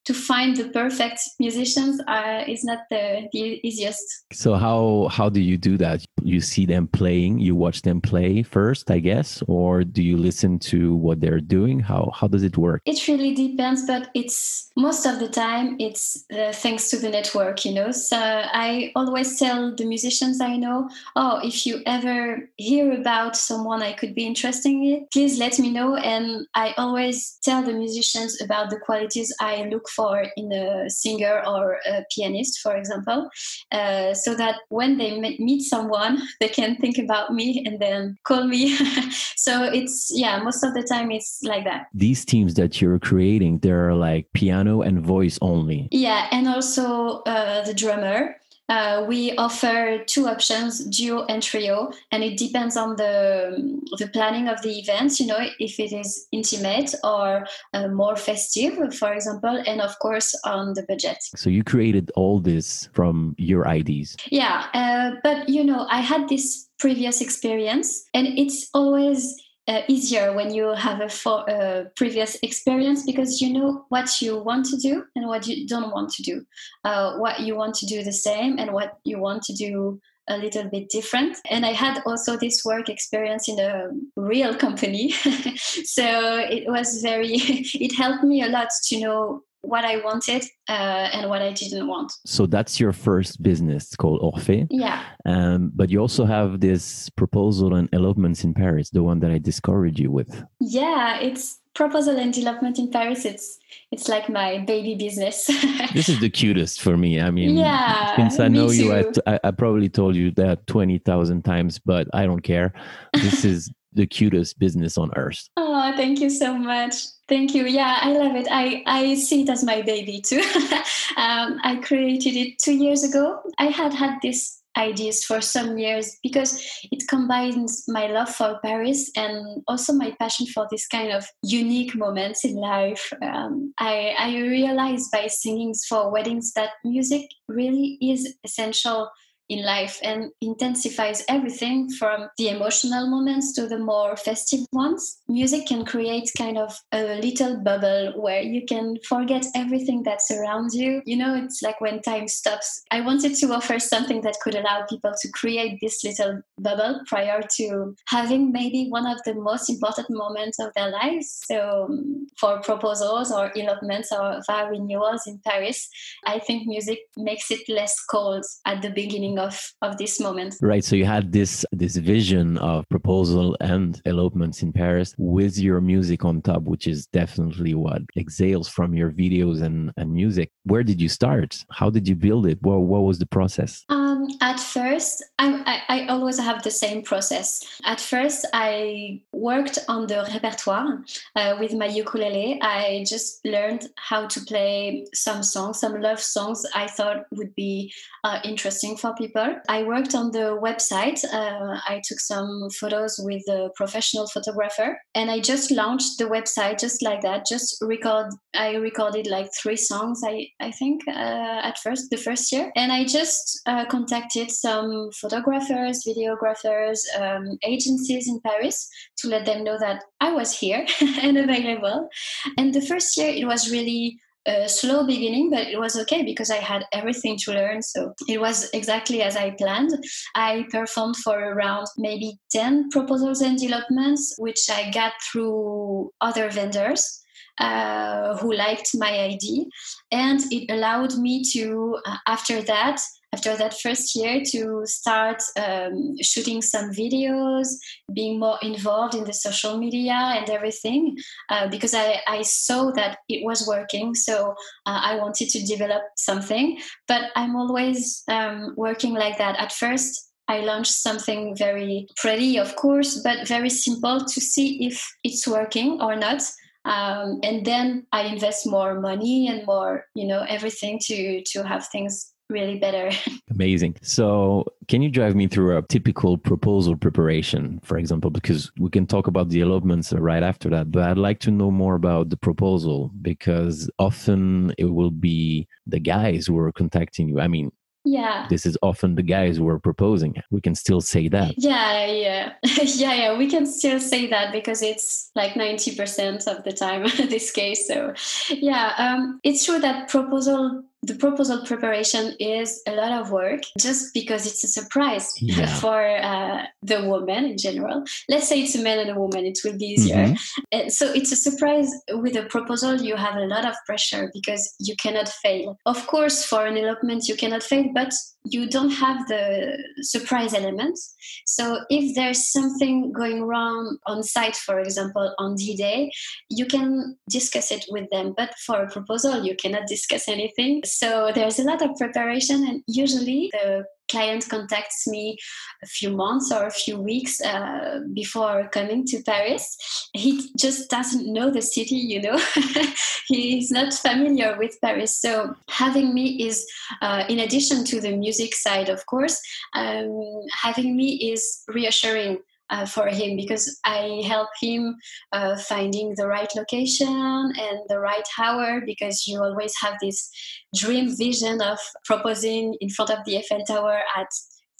to 0.08 0.14
find 0.14 0.56
the 0.56 0.68
perfect 0.70 1.20
musicians 1.38 2.00
uh, 2.08 2.42
is 2.48 2.64
not 2.64 2.78
the, 2.88 3.28
the 3.30 3.60
easiest. 3.62 4.24
So 4.32 4.54
how 4.54 5.08
how 5.12 5.28
do 5.28 5.40
you 5.40 5.58
do 5.58 5.76
that? 5.84 6.02
You 6.22 6.40
see 6.40 6.64
them 6.64 6.88
playing, 6.88 7.40
you 7.40 7.54
watch 7.54 7.82
them 7.82 8.00
play 8.00 8.42
first, 8.42 8.90
I 8.90 9.00
guess, 9.00 9.42
or 9.46 9.84
do 9.84 10.02
you 10.02 10.16
listen 10.16 10.58
to 10.70 10.94
what 10.96 11.20
they're 11.20 11.44
doing? 11.56 11.78
How 11.80 12.10
how 12.18 12.26
does 12.26 12.42
it 12.42 12.56
work? 12.56 12.80
It 12.86 13.06
really 13.06 13.34
depends, 13.34 13.80
but 13.86 14.08
it's 14.14 14.70
most 14.76 15.04
of 15.04 15.18
the 15.20 15.28
time 15.28 15.76
it's 15.78 16.24
uh, 16.32 16.52
thanks 16.52 16.88
to 16.90 16.96
the 16.96 17.10
network, 17.10 17.66
you 17.66 17.74
know. 17.74 17.90
So 17.92 18.16
I 18.18 18.92
always 18.96 19.38
tell 19.38 19.76
the 19.76 19.84
musicians 19.84 20.40
I 20.40 20.56
know, 20.56 20.88
oh, 21.16 21.40
if 21.44 21.66
you 21.66 21.82
ever 21.84 22.48
hear 22.56 22.92
about 22.92 23.36
someone 23.36 23.82
I 23.82 23.92
could 23.92 24.14
be 24.14 24.24
interested 24.24 24.70
in, 24.70 25.06
please 25.12 25.38
let 25.38 25.58
me 25.58 25.70
know. 25.70 25.96
And 25.96 26.46
I 26.54 26.72
always 26.78 27.38
tell 27.42 27.62
the 27.62 27.74
musicians 27.74 28.40
about 28.40 28.70
the 28.70 28.78
qualities 28.78 29.34
I 29.38 29.64
look 29.64 29.86
for 29.88 29.97
in 30.36 30.52
a 30.52 30.88
singer 30.90 31.42
or 31.46 31.78
a 31.86 32.04
pianist, 32.14 32.60
for 32.60 32.76
example, 32.76 33.28
uh, 33.72 34.14
so 34.14 34.34
that 34.34 34.56
when 34.68 34.98
they 34.98 35.18
meet 35.18 35.62
someone, 35.62 36.18
they 36.40 36.48
can 36.48 36.76
think 36.76 36.98
about 36.98 37.32
me 37.32 37.62
and 37.66 37.80
then 37.80 38.16
call 38.24 38.44
me. 38.44 38.76
so 39.36 39.64
it's 39.64 40.10
yeah, 40.14 40.40
most 40.42 40.62
of 40.64 40.74
the 40.74 40.82
time 40.82 41.10
it's 41.10 41.40
like 41.42 41.64
that. 41.64 41.86
These 41.94 42.24
teams 42.24 42.54
that 42.54 42.80
you're 42.80 42.98
creating, 42.98 43.58
they're 43.58 43.94
like 43.94 44.26
piano 44.34 44.82
and 44.82 45.00
voice 45.00 45.38
only. 45.40 45.88
Yeah, 45.90 46.28
and 46.30 46.48
also 46.48 47.22
uh, 47.22 47.64
the 47.64 47.74
drummer 47.74 48.36
uh, 48.68 49.04
we 49.06 49.34
offer 49.36 50.02
two 50.06 50.26
options, 50.26 50.84
duo 50.84 51.24
and 51.28 51.42
trio, 51.42 51.90
and 52.12 52.22
it 52.22 52.36
depends 52.36 52.76
on 52.76 52.96
the 52.96 53.80
the 53.98 54.08
planning 54.08 54.48
of 54.48 54.60
the 54.62 54.78
event. 54.78 55.18
You 55.18 55.26
know, 55.26 55.38
if 55.58 55.80
it 55.80 55.92
is 55.92 56.26
intimate 56.32 56.94
or 57.02 57.46
uh, 57.74 57.88
more 57.88 58.16
festive, 58.16 58.94
for 58.94 59.12
example, 59.12 59.62
and 59.66 59.80
of 59.80 59.98
course 60.00 60.34
on 60.44 60.74
the 60.74 60.82
budget. 60.82 61.18
So 61.36 61.50
you 61.50 61.64
created 61.64 62.10
all 62.14 62.40
this 62.40 62.88
from 62.92 63.34
your 63.38 63.66
ideas. 63.66 64.16
Yeah, 64.30 64.66
uh, 64.74 65.12
but 65.22 65.48
you 65.48 65.64
know, 65.64 65.86
I 65.90 66.00
had 66.00 66.28
this 66.28 66.68
previous 66.78 67.20
experience, 67.20 68.04
and 68.14 68.26
it's 68.38 68.68
always 68.74 69.34
uh, 69.68 69.82
easier 69.86 70.32
when 70.32 70.52
you 70.52 70.72
have 70.74 71.00
a 71.00 71.08
for, 71.08 71.48
uh, 71.48 71.84
previous 71.94 72.36
experience 72.42 73.04
because 73.04 73.40
you 73.40 73.52
know 73.52 73.84
what 73.90 74.20
you 74.20 74.38
want 74.38 74.64
to 74.64 74.76
do 74.78 75.04
and 75.14 75.26
what 75.28 75.46
you 75.46 75.66
don't 75.66 75.92
want 75.92 76.10
to 76.10 76.22
do, 76.22 76.44
uh, 76.84 77.16
what 77.18 77.40
you 77.40 77.54
want 77.54 77.74
to 77.74 77.86
do 77.86 78.02
the 78.02 78.12
same 78.12 78.58
and 78.58 78.72
what 78.72 78.98
you 79.04 79.18
want 79.18 79.42
to 79.42 79.52
do 79.52 80.00
a 80.30 80.36
little 80.36 80.64
bit 80.64 80.88
different. 80.88 81.36
And 81.50 81.64
I 81.64 81.72
had 81.72 82.02
also 82.06 82.36
this 82.36 82.64
work 82.64 82.88
experience 82.88 83.48
in 83.48 83.58
a 83.58 83.88
real 84.16 84.54
company. 84.54 85.10
so 85.84 86.38
it 86.38 86.68
was 86.68 87.02
very, 87.02 87.34
it 87.36 87.94
helped 87.96 88.24
me 88.24 88.42
a 88.42 88.48
lot 88.48 88.68
to 88.88 89.00
know 89.00 89.42
what 89.68 89.84
I 89.84 89.98
wanted 89.98 90.44
uh, 90.68 91.08
and 91.12 91.28
what 91.28 91.42
I 91.42 91.52
didn't 91.52 91.86
want. 91.86 92.12
So 92.26 92.46
that's 92.46 92.80
your 92.80 92.92
first 92.92 93.42
business 93.42 93.94
called 93.96 94.20
Orphée. 94.20 94.66
Yeah. 94.70 95.04
Um, 95.26 95.70
but 95.74 95.90
you 95.90 95.98
also 95.98 96.24
have 96.24 96.60
this 96.60 97.08
proposal 97.10 97.74
and 97.74 97.88
elopements 97.92 98.44
in 98.44 98.54
Paris, 98.54 98.90
the 98.90 99.02
one 99.02 99.20
that 99.20 99.30
I 99.30 99.38
discovered 99.38 99.98
you 99.98 100.10
with. 100.10 100.42
Yeah, 100.60 101.18
it's 101.18 101.60
proposal 101.74 102.18
and 102.18 102.36
elopement 102.36 102.78
in 102.78 102.90
Paris. 102.90 103.24
It's 103.24 103.58
it's 103.92 104.08
like 104.08 104.28
my 104.28 104.58
baby 104.58 104.94
business. 104.94 105.46
this 105.94 106.08
is 106.08 106.20
the 106.20 106.30
cutest 106.30 106.80
for 106.80 106.96
me. 106.96 107.20
I 107.20 107.30
mean, 107.30 107.56
yeah, 107.56 108.16
since 108.16 108.40
I 108.40 108.48
know 108.48 108.70
you, 108.70 108.92
I, 109.26 109.38
I 109.44 109.50
probably 109.52 109.88
told 109.88 110.16
you 110.16 110.30
that 110.32 110.66
twenty 110.66 110.98
thousand 110.98 111.44
times, 111.44 111.78
but 111.78 112.08
I 112.12 112.26
don't 112.26 112.42
care. 112.42 112.72
This 113.12 113.44
is 113.52 113.70
the 113.92 114.06
cutest 114.06 114.58
business 114.58 114.98
on 114.98 115.10
earth. 115.16 115.48
Oh, 115.56 115.92
thank 115.96 116.20
you 116.20 116.30
so 116.30 116.56
much. 116.56 116.94
Thank 117.28 117.54
you. 117.54 117.66
Yeah, 117.66 117.98
I 118.00 118.12
love 118.12 118.36
it. 118.36 118.48
I, 118.50 118.82
I 118.86 119.14
see 119.14 119.42
it 119.42 119.50
as 119.50 119.62
my 119.62 119.82
baby 119.82 120.20
too. 120.20 120.40
um, 121.16 121.60
I 121.62 121.78
created 121.82 122.36
it 122.36 122.58
two 122.58 122.72
years 122.72 123.04
ago. 123.04 123.40
I 123.58 123.66
had 123.66 123.92
had 123.92 124.18
these 124.22 124.58
ideas 124.78 125.24
for 125.24 125.40
some 125.40 125.76
years 125.76 126.16
because 126.22 126.62
it 126.90 127.06
combines 127.08 127.84
my 127.88 128.06
love 128.06 128.30
for 128.30 128.58
Paris 128.64 129.10
and 129.16 129.62
also 129.66 129.92
my 129.92 130.14
passion 130.18 130.46
for 130.46 130.66
this 130.70 130.86
kind 130.86 131.12
of 131.12 131.26
unique 131.42 131.94
moments 131.94 132.44
in 132.44 132.54
life. 132.54 133.12
Um, 133.22 133.74
I, 133.78 134.14
I 134.18 134.38
realized 134.38 135.10
by 135.10 135.26
singing 135.26 135.74
for 135.88 136.10
weddings 136.10 136.52
that 136.54 136.70
music 136.84 137.28
really 137.48 137.98
is 138.00 138.36
essential 138.44 139.10
in 139.48 139.64
life 139.64 139.98
and 140.02 140.30
intensifies 140.40 141.24
everything 141.28 141.88
from 141.90 142.28
the 142.36 142.48
emotional 142.48 143.08
moments 143.08 143.52
to 143.54 143.66
the 143.66 143.78
more 143.78 144.16
festive 144.16 144.60
ones. 144.72 145.18
Music 145.28 145.66
can 145.66 145.84
create 145.84 146.30
kind 146.36 146.58
of 146.58 146.78
a 146.92 147.20
little 147.20 147.62
bubble 147.62 148.12
where 148.16 148.42
you 148.42 148.64
can 148.66 148.96
forget 149.08 149.46
everything 149.54 150.02
that 150.02 150.22
surrounds 150.22 150.74
you. 150.74 151.02
You 151.06 151.16
know, 151.16 151.34
it's 151.34 151.62
like 151.62 151.80
when 151.80 152.02
time 152.02 152.28
stops. 152.28 152.82
I 152.90 153.00
wanted 153.00 153.34
to 153.36 153.46
offer 153.52 153.78
something 153.78 154.20
that 154.22 154.36
could 154.42 154.54
allow 154.54 154.84
people 154.88 155.12
to 155.20 155.28
create 155.30 155.78
this 155.80 156.04
little 156.04 156.42
bubble 156.58 157.00
prior 157.06 157.40
to 157.56 157.94
having 158.08 158.52
maybe 158.52 158.88
one 158.88 159.06
of 159.06 159.18
the 159.24 159.34
most 159.34 159.70
important 159.70 160.08
moments 160.10 160.58
of 160.58 160.72
their 160.74 160.90
lives. 160.90 161.40
So, 161.46 161.86
um, 161.88 162.26
for 162.38 162.60
proposals 162.60 163.32
or 163.32 163.50
elopements 163.56 164.12
or 164.12 164.40
vow 164.46 164.68
renewals 164.68 165.26
in 165.26 165.40
Paris, 165.44 165.88
I 166.24 166.38
think 166.38 166.66
music 166.66 166.98
makes 167.16 167.50
it 167.50 167.60
less 167.68 167.96
cold 168.10 168.44
at 168.66 168.82
the 168.82 168.90
beginning 168.90 169.37
of 169.38 169.54
of 169.82 169.96
this 169.98 170.20
moment. 170.20 170.56
Right 170.60 170.84
so 170.84 170.96
you 170.96 171.04
had 171.04 171.32
this 171.32 171.64
this 171.72 171.96
vision 171.96 172.58
of 172.58 172.88
proposal 172.88 173.56
and 173.60 174.00
elopements 174.04 174.62
in 174.62 174.72
paris 174.72 175.14
with 175.18 175.58
your 175.58 175.80
music 175.80 176.24
on 176.24 176.42
top 176.42 176.62
which 176.62 176.86
is 176.86 177.06
definitely 177.06 177.74
what 177.74 178.02
exhales 178.16 178.68
from 178.68 178.94
your 178.94 179.10
videos 179.10 179.62
and, 179.62 179.92
and 179.96 180.12
music. 180.12 180.50
Where 180.64 180.82
did 180.82 181.00
you 181.00 181.08
start? 181.08 181.50
How 181.70 181.88
did 181.90 182.06
you 182.08 182.16
build 182.16 182.46
it? 182.46 182.58
What, 182.62 182.80
what 182.92 183.02
was 183.08 183.18
the 183.18 183.26
process? 183.26 183.84
Um, 183.88 184.07
at 184.40 184.60
first 184.60 185.24
I, 185.38 185.82
I, 185.88 186.00
I 186.00 186.06
always 186.08 186.38
have 186.38 186.62
the 186.62 186.70
same 186.70 187.02
process 187.02 187.64
at 187.84 188.00
first 188.00 188.46
i 188.52 189.20
worked 189.32 189.78
on 189.88 190.06
the 190.06 190.28
repertoire 190.32 191.04
uh, 191.36 191.56
with 191.58 191.72
my 191.74 191.86
ukulele 191.86 192.60
i 192.62 193.04
just 193.06 193.44
learned 193.44 193.88
how 193.96 194.26
to 194.26 194.40
play 194.40 195.06
some 195.14 195.42
songs 195.42 195.80
some 195.80 196.00
love 196.00 196.20
songs 196.20 196.64
i 196.74 196.86
thought 196.86 197.26
would 197.32 197.54
be 197.54 197.92
uh, 198.24 198.40
interesting 198.44 198.96
for 198.96 199.14
people. 199.14 199.56
I 199.68 199.82
worked 199.84 200.14
on 200.14 200.32
the 200.32 200.58
website. 200.60 201.24
Uh, 201.24 201.80
I 201.86 202.00
took 202.04 202.20
some 202.20 202.68
photos 202.70 203.18
with 203.22 203.42
a 203.48 203.70
professional 203.74 204.26
photographer, 204.26 205.00
and 205.14 205.30
I 205.30 205.40
just 205.40 205.70
launched 205.70 206.18
the 206.18 206.24
website 206.24 206.80
just 206.80 207.02
like 207.02 207.22
that. 207.22 207.46
Just 207.46 207.78
record. 207.80 208.32
I 208.54 208.74
recorded 208.74 209.26
like 209.26 209.50
three 209.60 209.76
songs. 209.76 210.20
I 210.24 210.48
I 210.60 210.70
think 210.72 211.02
uh, 211.08 211.60
at 211.62 211.78
first 211.78 212.10
the 212.10 212.16
first 212.16 212.52
year, 212.52 212.72
and 212.76 212.92
I 212.92 213.04
just 213.04 213.60
uh, 213.66 213.84
contacted 214.18 214.50
some 214.50 215.10
photographers, 215.12 216.04
videographers, 216.06 216.98
um, 217.18 217.58
agencies 217.62 218.28
in 218.28 218.40
Paris 218.40 218.88
to 219.18 219.28
let 219.28 219.46
them 219.46 219.64
know 219.64 219.78
that 219.78 220.02
I 220.20 220.32
was 220.32 220.58
here 220.58 220.86
and 221.22 221.36
available. 221.38 222.08
And 222.56 222.74
the 222.74 222.80
first 222.80 223.16
year 223.16 223.28
it 223.28 223.46
was 223.46 223.70
really 223.70 224.18
a 224.46 224.68
slow 224.68 225.06
beginning, 225.06 225.50
but 225.50 225.66
it 225.66 225.78
was 225.78 225.98
okay 225.98 226.22
because 226.22 226.50
I 226.50 226.56
had 226.56 226.86
everything 226.92 227.36
to 227.44 227.52
learn. 227.52 227.82
So 227.82 228.14
it 228.28 228.40
was 228.40 228.70
exactly 228.72 229.22
as 229.22 229.36
I 229.36 229.50
planned. 229.50 229.92
I 230.34 230.64
performed 230.70 231.16
for 231.16 231.38
around 231.38 231.86
maybe 231.98 232.38
10 232.50 232.88
proposals 232.90 233.42
and 233.42 233.62
elopements, 233.62 234.34
which 234.38 234.70
I 234.70 234.90
got 234.90 235.12
through 235.30 236.10
other 236.20 236.50
vendors. 236.50 237.22
Uh, 237.60 238.36
who 238.36 238.54
liked 238.54 238.90
my 238.94 239.18
idea 239.18 239.64
and 240.12 240.40
it 240.52 240.70
allowed 240.70 241.16
me 241.16 241.42
to 241.42 241.98
uh, 242.06 242.16
after 242.28 242.62
that 242.62 243.00
after 243.32 243.56
that 243.56 243.78
first 243.78 244.16
year 244.16 244.42
to 244.52 244.82
start 244.84 245.42
um, 245.58 246.16
shooting 246.22 246.62
some 246.62 246.90
videos, 246.90 247.68
being 248.12 248.38
more 248.38 248.58
involved 248.62 249.14
in 249.14 249.24
the 249.24 249.32
social 249.32 249.76
media 249.78 250.14
and 250.14 250.48
everything, 250.48 251.16
uh, 251.50 251.68
because 251.68 251.94
I, 251.94 252.20
I 252.26 252.42
saw 252.42 252.90
that 252.92 253.18
it 253.28 253.44
was 253.44 253.66
working. 253.66 254.14
So 254.14 254.54
uh, 254.86 255.00
I 255.02 255.16
wanted 255.16 255.50
to 255.50 255.66
develop 255.66 256.02
something. 256.16 256.80
But 257.06 257.30
I'm 257.36 257.54
always 257.54 258.22
um, 258.28 258.74
working 258.76 259.14
like 259.14 259.38
that. 259.38 259.56
At 259.58 259.72
first, 259.72 260.32
I 260.48 260.60
launched 260.60 260.92
something 260.92 261.54
very 261.54 262.08
pretty, 262.16 262.58
of 262.58 262.74
course, 262.76 263.20
but 263.22 263.46
very 263.46 263.68
simple 263.68 264.24
to 264.24 264.40
see 264.40 264.86
if 264.86 265.06
it's 265.22 265.46
working 265.46 266.00
or 266.00 266.16
not. 266.16 266.42
Um, 266.86 267.40
and 267.42 267.66
then 267.66 268.06
I 268.12 268.22
invest 268.22 268.66
more 268.66 268.98
money 268.98 269.48
and 269.48 269.66
more, 269.66 270.06
you 270.14 270.26
know, 270.26 270.46
everything 270.48 270.98
to 271.02 271.42
to 271.52 271.62
have 271.64 271.86
things 271.88 272.32
really 272.48 272.78
better. 272.78 273.10
Amazing. 273.50 273.96
So, 274.02 274.66
can 274.88 275.02
you 275.02 275.10
drive 275.10 275.34
me 275.34 275.46
through 275.48 275.76
a 275.76 275.82
typical 275.82 276.38
proposal 276.38 276.96
preparation, 276.96 277.80
for 277.82 277.98
example? 277.98 278.30
Because 278.30 278.70
we 278.78 278.90
can 278.90 279.06
talk 279.06 279.26
about 279.26 279.48
the 279.48 279.60
elopements 279.60 280.12
right 280.12 280.42
after 280.42 280.68
that, 280.70 280.90
but 280.90 281.02
I'd 281.02 281.18
like 281.18 281.40
to 281.40 281.50
know 281.50 281.70
more 281.70 281.94
about 281.94 282.30
the 282.30 282.36
proposal 282.36 283.10
because 283.22 283.90
often 283.98 284.74
it 284.78 284.86
will 284.86 285.10
be 285.10 285.66
the 285.86 286.00
guys 286.00 286.46
who 286.46 286.58
are 286.58 286.72
contacting 286.72 287.28
you. 287.28 287.40
I 287.40 287.48
mean, 287.48 287.70
yeah 288.04 288.46
this 288.48 288.64
is 288.64 288.78
often 288.82 289.14
the 289.14 289.22
guys 289.22 289.56
who 289.56 289.68
are 289.68 289.78
proposing 289.78 290.34
we 290.50 290.60
can 290.60 290.74
still 290.74 291.00
say 291.00 291.28
that 291.28 291.52
yeah 291.56 292.06
yeah 292.06 292.52
yeah 292.62 293.14
yeah 293.14 293.38
we 293.38 293.48
can 293.48 293.66
still 293.66 294.00
say 294.00 294.26
that 294.26 294.52
because 294.52 294.82
it's 294.82 295.30
like 295.34 295.52
90% 295.52 296.46
of 296.46 296.64
the 296.64 296.72
time 296.72 297.02
this 297.28 297.50
case 297.50 297.86
so 297.86 298.14
yeah 298.50 298.94
um, 298.98 299.40
it's 299.44 299.64
true 299.64 299.78
that 299.78 300.08
proposal 300.08 300.84
the 301.02 301.14
proposal 301.14 301.64
preparation 301.64 302.34
is 302.40 302.82
a 302.86 302.92
lot 302.92 303.12
of 303.12 303.30
work 303.30 303.60
just 303.80 304.12
because 304.12 304.46
it's 304.46 304.64
a 304.64 304.68
surprise 304.68 305.32
Yeah. 305.40 305.66
for 305.80 306.00
uh, 306.18 306.66
the 306.82 307.04
woman 307.04 307.44
in 307.44 307.56
general. 307.58 308.04
Let's 308.28 308.48
say 308.48 308.62
it's 308.62 308.74
a 308.74 308.82
man 308.82 308.98
and 308.98 309.10
a 309.10 309.18
woman, 309.18 309.46
it 309.46 309.58
will 309.64 309.78
be 309.78 309.86
easier. 309.86 310.16
Mhm. 310.26 310.38
Uh, 310.72 310.88
so 310.90 311.12
it's 311.12 311.32
a 311.32 311.36
surprise 311.36 311.90
with 312.10 312.36
a 312.36 312.42
proposal 312.44 313.00
you 313.00 313.16
have 313.16 313.36
a 313.36 313.46
lot 313.46 313.64
of 313.64 313.74
pressure 313.86 314.30
because 314.34 314.74
you 314.80 314.94
cannot 314.96 315.28
fail 315.28 315.76
of 315.86 316.06
course 316.06 316.44
for 316.44 316.66
an 316.66 316.76
elopement 316.76 317.28
you 317.28 317.36
cannot 317.36 317.62
fail 317.62 317.84
but 317.94 318.12
you 318.44 318.68
don't 318.68 318.90
have 318.90 319.26
the 319.28 319.76
surprise 320.00 320.52
element 320.54 320.98
so 321.46 321.80
if 321.90 322.14
there's 322.14 322.50
something 322.52 323.12
going 323.12 323.42
wrong 323.44 323.98
on 324.06 324.22
site 324.22 324.56
for 324.56 324.78
example 324.80 325.34
on 325.38 325.54
d-day 325.56 326.10
you 326.50 326.66
can 326.66 327.16
discuss 327.30 327.70
it 327.70 327.84
with 327.90 328.08
them 328.10 328.34
but 328.36 328.50
for 328.66 328.82
a 328.82 328.90
proposal 328.90 329.44
you 329.44 329.54
cannot 329.56 329.86
discuss 329.86 330.28
anything 330.28 330.82
so 330.88 331.30
there's 331.34 331.58
a 331.58 331.64
lot 331.64 331.82
of 331.82 331.96
preparation 331.96 332.66
and 332.66 332.82
usually 332.86 333.50
the 333.52 333.84
client 334.08 334.48
contacts 334.48 335.06
me 335.06 335.36
a 335.82 335.86
few 335.86 336.10
months 336.10 336.50
or 336.50 336.66
a 336.66 336.70
few 336.70 336.98
weeks 336.98 337.40
uh, 337.40 338.00
before 338.14 338.68
coming 338.72 339.04
to 339.06 339.22
Paris. 339.22 339.76
He 340.14 340.50
just 340.56 340.90
doesn't 340.90 341.30
know 341.32 341.50
the 341.50 341.62
city, 341.62 341.96
you 341.96 342.22
know. 342.22 342.38
He's 343.26 343.70
not 343.70 343.92
familiar 343.94 344.56
with 344.58 344.78
Paris. 344.82 345.20
So 345.20 345.54
having 345.68 346.14
me 346.14 346.46
is, 346.46 346.66
uh, 347.02 347.24
in 347.28 347.40
addition 347.40 347.84
to 347.84 348.00
the 348.00 348.16
music 348.16 348.54
side, 348.54 348.88
of 348.88 349.04
course, 349.06 349.40
um, 349.74 350.40
having 350.52 350.96
me 350.96 351.32
is 351.32 351.62
reassuring. 351.68 352.38
Uh, 352.70 352.84
for 352.84 353.08
him 353.08 353.34
because 353.34 353.80
I 353.84 354.22
help 354.26 354.50
him 354.60 354.94
uh, 355.32 355.56
finding 355.56 356.12
the 356.16 356.26
right 356.26 356.50
location 356.54 357.08
and 357.08 357.78
the 357.88 357.98
right 357.98 358.28
hour 358.38 358.82
because 358.84 359.26
you 359.26 359.42
always 359.42 359.72
have 359.80 359.94
this 360.02 360.30
dream 360.76 361.16
vision 361.16 361.62
of 361.62 361.78
proposing 362.04 362.76
in 362.82 362.90
front 362.90 363.10
of 363.10 363.24
the 363.24 363.38
Eiffel 363.38 363.64
Tower 363.64 364.00
at 364.14 364.28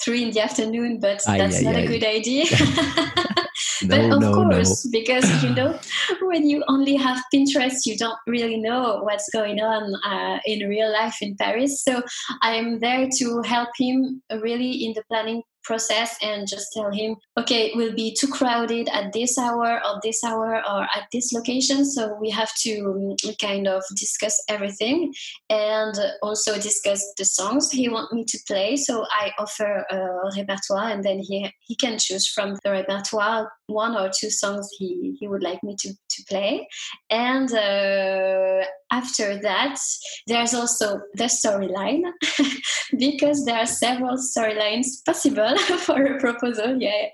three 0.05 0.23
in 0.23 0.33
the 0.33 0.41
afternoon, 0.41 1.01
but 1.01 1.23
Aye, 1.27 1.39
that's 1.39 1.61
aye, 1.61 1.63
not 1.63 1.77
aye. 1.77 1.81
a 1.81 1.87
good 1.87 2.05
idea. 2.05 2.45
No, 3.83 3.97
but 3.97 4.17
of 4.17 4.21
no, 4.21 4.33
course, 4.35 4.89
because 4.91 5.43
you 5.43 5.51
know, 5.51 5.79
when 6.23 6.49
you 6.49 6.65
only 6.69 6.97
have 6.97 7.23
Pinterest, 7.33 7.87
you 7.87 7.97
don't 7.97 8.19
really 8.27 8.57
know 8.57 9.01
what's 9.03 9.29
going 9.31 9.61
on 9.61 9.95
uh, 10.05 10.39
in 10.47 10.69
real 10.69 10.93
life 10.93 11.17
in 11.21 11.37
Paris. 11.37 11.83
So 11.83 12.03
I'm 12.43 12.81
there 12.81 13.09
to 13.19 13.43
help 13.43 13.69
him 13.79 14.23
really 14.43 14.85
in 14.85 14.95
the 14.95 15.03
planning 15.09 15.43
process 15.69 16.17
and 16.23 16.49
just 16.49 16.73
tell 16.73 16.91
him, 16.91 17.15
okay, 17.37 17.67
it 17.67 17.77
will 17.77 17.95
be 17.95 18.17
too 18.19 18.27
crowded 18.27 18.89
at 18.89 19.13
this 19.13 19.37
hour 19.37 19.81
or 19.87 20.01
this 20.03 20.25
hour 20.25 20.63
or 20.69 20.83
at 20.97 21.07
this 21.13 21.33
location. 21.33 21.85
So 21.85 22.17
we 22.21 22.31
have 22.31 22.53
to 22.65 22.73
um, 23.27 23.35
kind 23.41 23.69
of 23.69 23.83
discuss 23.95 24.43
everything 24.49 25.13
and 25.51 25.95
also 26.23 26.55
discuss 26.55 27.01
the 27.19 27.25
songs 27.25 27.71
he 27.71 27.89
want 27.89 28.13
me 28.13 28.25
to 28.25 28.39
play. 28.47 28.77
So 28.77 29.05
I 29.11 29.33
offer 29.39 29.85
a 29.91 29.99
repertoire 30.37 30.89
and 30.89 31.05
then 31.05 31.19
he, 31.19 31.53
he 31.61 31.77
can 31.77 31.99
choose 31.99 32.27
from 32.27 32.57
the 32.65 32.71
repertoire 32.71 33.53
one 33.67 33.95
or 33.95 34.11
two 34.19 34.31
songs 34.31 34.67
he, 34.79 35.15
he 35.21 35.29
would 35.29 35.43
like 35.43 35.63
me 35.63 35.77
to, 35.81 35.95
to 36.19 36.25
play. 36.29 36.69
And 37.11 37.53
uh, 37.53 38.65
after 38.91 39.39
that, 39.41 39.79
there's 40.27 40.55
also 40.55 41.01
the 41.15 41.25
storyline 41.25 42.03
because 42.99 43.45
there 43.45 43.59
are 43.59 43.67
several 43.67 44.17
storylines 44.17 45.05
possible 45.07 45.57
for 45.87 46.03
a 46.03 46.19
proposal. 46.19 46.81
Yeah. 46.81 47.09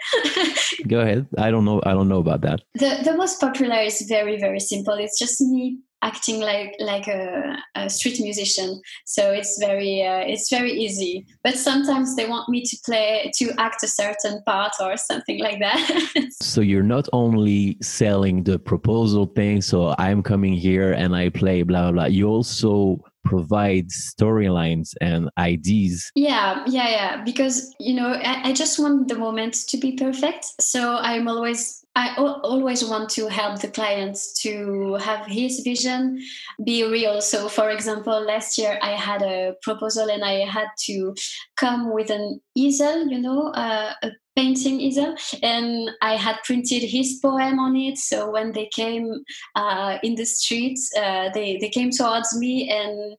Go 0.87 1.01
ahead. 1.01 1.27
I 1.39 1.51
don't 1.51 1.65
know. 1.65 1.81
I 1.85 1.93
don't 1.93 2.09
know 2.09 2.21
about 2.21 2.41
that. 2.43 2.61
the, 2.75 3.01
the 3.05 3.17
most 3.17 3.41
popular 3.41 3.81
is 3.81 4.07
very, 4.09 4.39
very 4.39 4.61
simple. 4.61 4.95
It's 4.95 5.19
just 5.19 5.41
me 5.41 5.79
acting 6.05 6.41
like 6.41 6.75
like 6.79 7.09
a, 7.09 7.57
a 7.75 7.89
street 7.89 8.21
musician 8.21 8.81
so 9.07 9.31
it's 9.31 9.59
very 9.59 10.03
uh, 10.03 10.23
it's 10.33 10.49
very 10.51 10.73
easy 10.73 11.27
but 11.43 11.55
sometimes 11.55 12.15
they 12.17 12.29
want 12.29 12.49
me 12.49 12.63
to 12.63 12.77
play 12.85 13.31
to 13.35 13.53
act 13.59 13.83
a 13.83 13.89
certain 13.89 14.43
part 14.45 14.73
or 14.81 14.97
something 14.97 15.41
like 15.41 15.59
that 15.59 15.81
So 16.55 16.61
you're 16.61 16.83
not 16.83 17.09
only 17.13 17.79
selling 17.83 18.45
the 18.45 18.59
proposal 18.59 19.27
thing. 19.27 19.61
So 19.61 19.95
I'm 19.99 20.23
coming 20.23 20.53
here 20.53 20.93
and 20.93 21.15
I 21.15 21.31
play 21.31 21.63
blah 21.63 21.83
blah. 21.83 21.93
blah. 21.93 22.05
You 22.07 22.29
also 22.29 23.01
provide 23.25 23.89
storylines 23.89 24.95
and 25.01 25.31
ideas. 25.39 26.11
Yeah, 26.15 26.63
yeah, 26.67 26.89
yeah. 26.89 27.23
Because 27.25 27.75
you 27.81 27.95
know, 27.95 28.13
I, 28.13 28.51
I 28.51 28.53
just 28.53 28.79
want 28.79 29.09
the 29.09 29.17
moment 29.17 29.55
to 29.69 29.79
be 29.79 29.93
perfect. 29.97 30.47
So 30.61 30.97
I'm 30.97 31.29
always, 31.29 31.84
I 31.97 32.17
always 32.17 32.85
want 32.85 33.09
to 33.11 33.29
help 33.29 33.61
the 33.61 33.69
clients 33.69 34.33
to 34.43 34.95
have 34.95 35.27
his 35.27 35.61
vision 35.61 36.21
be 36.65 36.83
real. 36.83 37.21
So, 37.21 37.49
for 37.49 37.71
example, 37.71 38.21
last 38.21 38.59
year 38.59 38.81
I 38.83 38.93
had 38.93 39.23
a 39.23 39.55
proposal 39.63 40.11
and 40.11 40.25
I 40.25 40.45
had 40.45 40.67
to 40.87 41.15
come 41.57 41.95
with 41.95 42.11
an 42.11 42.41
easel, 42.57 43.07
you 43.07 43.21
know, 43.21 43.53
uh, 43.53 43.93
a 44.03 44.11
painting 44.35 44.81
easel, 44.81 45.15
and 45.43 45.91
I 46.03 46.17
had 46.17 46.43
printed 46.43 46.83
his 46.83 47.21
poem 47.23 47.61
on 47.61 47.77
it. 47.77 47.99
So 47.99 48.29
when 48.29 48.53
they 48.53 48.69
came 48.75 49.25
uh, 49.55 49.99
in 50.03 50.17
the 50.17 50.25
streets, 50.25 50.91
uh, 50.97 51.31
they 51.33 51.59
they 51.61 51.69
came 51.69 51.91
towards 51.91 52.37
me 52.37 52.69
and 52.71 53.17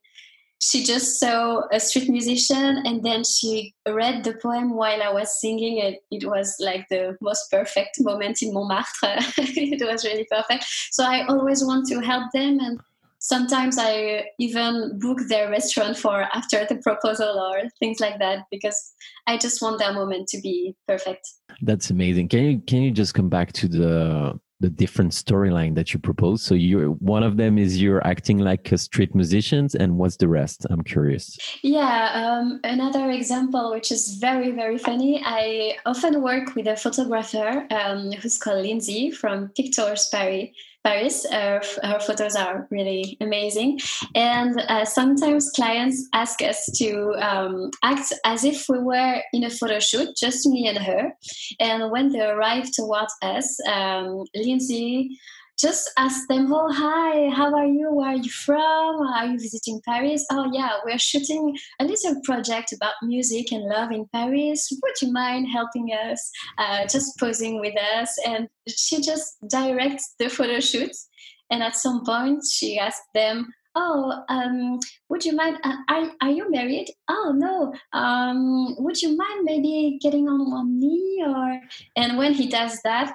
she 0.65 0.84
just 0.84 1.19
saw 1.19 1.62
a 1.71 1.80
street 1.80 2.10
musician 2.10 2.82
and 2.86 3.04
then 3.04 3.23
she 3.23 3.75
read 3.88 4.23
the 4.23 4.34
poem 4.41 4.75
while 4.75 5.04
I 5.04 5.13
was 5.13 5.39
singing 5.39 5.80
and 5.80 5.95
it 6.10 6.28
was 6.28 6.56
like 6.60 6.88
the 6.89 7.15
most 7.21 7.51
perfect 7.51 7.97
moment 7.99 8.41
in 8.41 8.51
Montmartre. 8.51 9.19
it 9.38 9.88
was 9.88 10.04
really 10.04 10.25
perfect. 10.32 10.65
So 10.91 11.04
I 11.04 11.28
always 11.28 11.63
want 11.63 11.88
to 11.89 11.99
help 11.99 12.32
them 12.34 12.60
and 12.60 12.80
sometimes 13.19 13.78
I 13.78 14.25
even 14.39 14.97
book 14.97 15.19
their 15.30 15.51
restaurant 15.51 15.97
for 15.97 16.23
after 16.34 16.65
the 16.67 16.78
proposal 16.78 17.39
or 17.39 17.69
things 17.80 17.99
like 17.99 18.17
that 18.17 18.45
because 18.49 18.93
I 19.28 19.38
just 19.38 19.62
want 19.62 19.78
that 19.80 19.93
moment 19.93 20.28
to 20.30 20.41
be 20.41 20.75
perfect. 20.88 21.30
That's 21.62 21.91
amazing. 21.91 22.30
Can 22.30 22.43
you 22.43 22.60
can 22.65 22.82
you 22.82 22.89
just 22.89 23.13
come 23.13 23.30
back 23.30 23.54
to 23.54 23.67
the 23.67 24.39
the 24.65 24.71
different 24.71 25.12
storyline 25.12 25.75
that 25.75 25.93
you 25.93 25.99
propose? 25.99 26.41
So 26.41 26.56
you're 26.56 26.91
one 27.15 27.23
of 27.23 27.38
them 27.38 27.58
is 27.58 27.82
you're 27.82 28.06
acting 28.06 28.39
like 28.39 28.71
a 28.71 28.78
street 28.78 29.13
musicians, 29.13 29.75
and 29.75 29.97
what's 29.99 30.17
the 30.17 30.28
rest? 30.28 30.65
I'm 30.71 30.84
curious. 30.84 31.38
Yeah, 31.62 31.99
um, 32.21 32.60
another 32.63 33.12
example 33.12 33.71
which 33.71 33.91
is 33.91 34.17
very, 34.28 34.51
very 34.51 34.78
funny. 34.78 35.21
I 35.23 35.78
often 35.86 36.21
work 36.21 36.56
with 36.56 36.67
a 36.67 36.75
photographer 36.75 37.67
um, 37.71 38.12
who's 38.19 38.38
called 38.38 38.62
Lindsay 38.62 39.12
from 39.12 39.49
Pictours 39.49 40.10
Paris. 40.12 40.49
Paris. 40.86 41.26
Uh, 41.26 41.60
f- 41.62 41.80
her 41.84 42.00
photos 42.00 42.36
are 42.36 42.67
really 42.69 43.17
amazing. 43.19 43.80
And 44.13 44.62
uh, 44.69 44.86
sometimes 44.86 45.50
clients 45.50 46.08
ask 46.13 46.41
us 46.41 46.65
to 46.78 47.13
um, 47.19 47.71
act 47.84 48.13
as 48.24 48.43
if 48.43 48.69
we 48.69 48.78
were 48.80 49.21
in 49.34 49.43
a 49.43 49.50
photo 49.50 49.80
shoot, 49.80 50.15
just 50.15 50.45
me 50.45 50.67
and 50.67 50.78
her. 50.78 51.12
And 51.60 51.91
when 51.91 52.10
they 52.10 52.21
arrive 52.21 52.71
towards 52.71 53.13
us, 53.24 53.60
um, 53.67 54.26
Lindsay 54.36 55.17
just 55.57 55.89
ask 55.97 56.27
them, 56.27 56.51
oh, 56.51 56.71
hi, 56.71 57.29
how 57.29 57.53
are 57.55 57.65
you? 57.65 57.93
Where 57.93 58.09
are 58.09 58.15
you 58.15 58.29
from? 58.29 59.01
Are 59.07 59.25
you 59.25 59.39
visiting 59.39 59.81
Paris? 59.87 60.25
Oh, 60.31 60.49
yeah, 60.51 60.77
we're 60.83 60.99
shooting 60.99 61.55
a 61.79 61.85
little 61.85 62.19
project 62.23 62.73
about 62.73 62.95
music 63.01 63.51
and 63.51 63.63
love 63.63 63.91
in 63.91 64.05
Paris. 64.13 64.67
Would 64.83 64.93
you 65.01 65.13
mind 65.13 65.47
helping 65.47 65.89
us? 65.89 66.29
Uh, 66.57 66.85
just 66.87 67.17
posing 67.19 67.61
with 67.61 67.75
us. 67.77 68.17
And 68.27 68.49
she 68.67 69.01
just 69.01 69.37
directs 69.49 70.15
the 70.19 70.29
photo 70.29 70.59
shoots. 70.59 71.07
And 71.49 71.63
at 71.63 71.75
some 71.75 72.03
point, 72.03 72.43
she 72.51 72.77
asked 72.77 73.07
them, 73.13 73.53
Oh, 73.77 74.23
um, 74.29 74.79
would 75.09 75.25
you 75.25 75.33
mind? 75.35 75.57
Uh, 75.63 75.75
are, 75.89 76.11
are 76.21 76.29
you 76.29 76.49
married? 76.49 76.87
Oh, 77.09 77.33
no. 77.35 77.73
Um, 77.91 78.75
would 78.79 79.01
you 79.01 79.17
mind 79.17 79.43
maybe 79.43 79.99
getting 80.01 80.29
on 80.29 80.49
one 80.49 80.79
knee? 80.79 81.21
Or 81.27 81.59
and 81.97 82.17
when 82.17 82.33
he 82.33 82.47
does 82.47 82.79
that, 82.83 83.13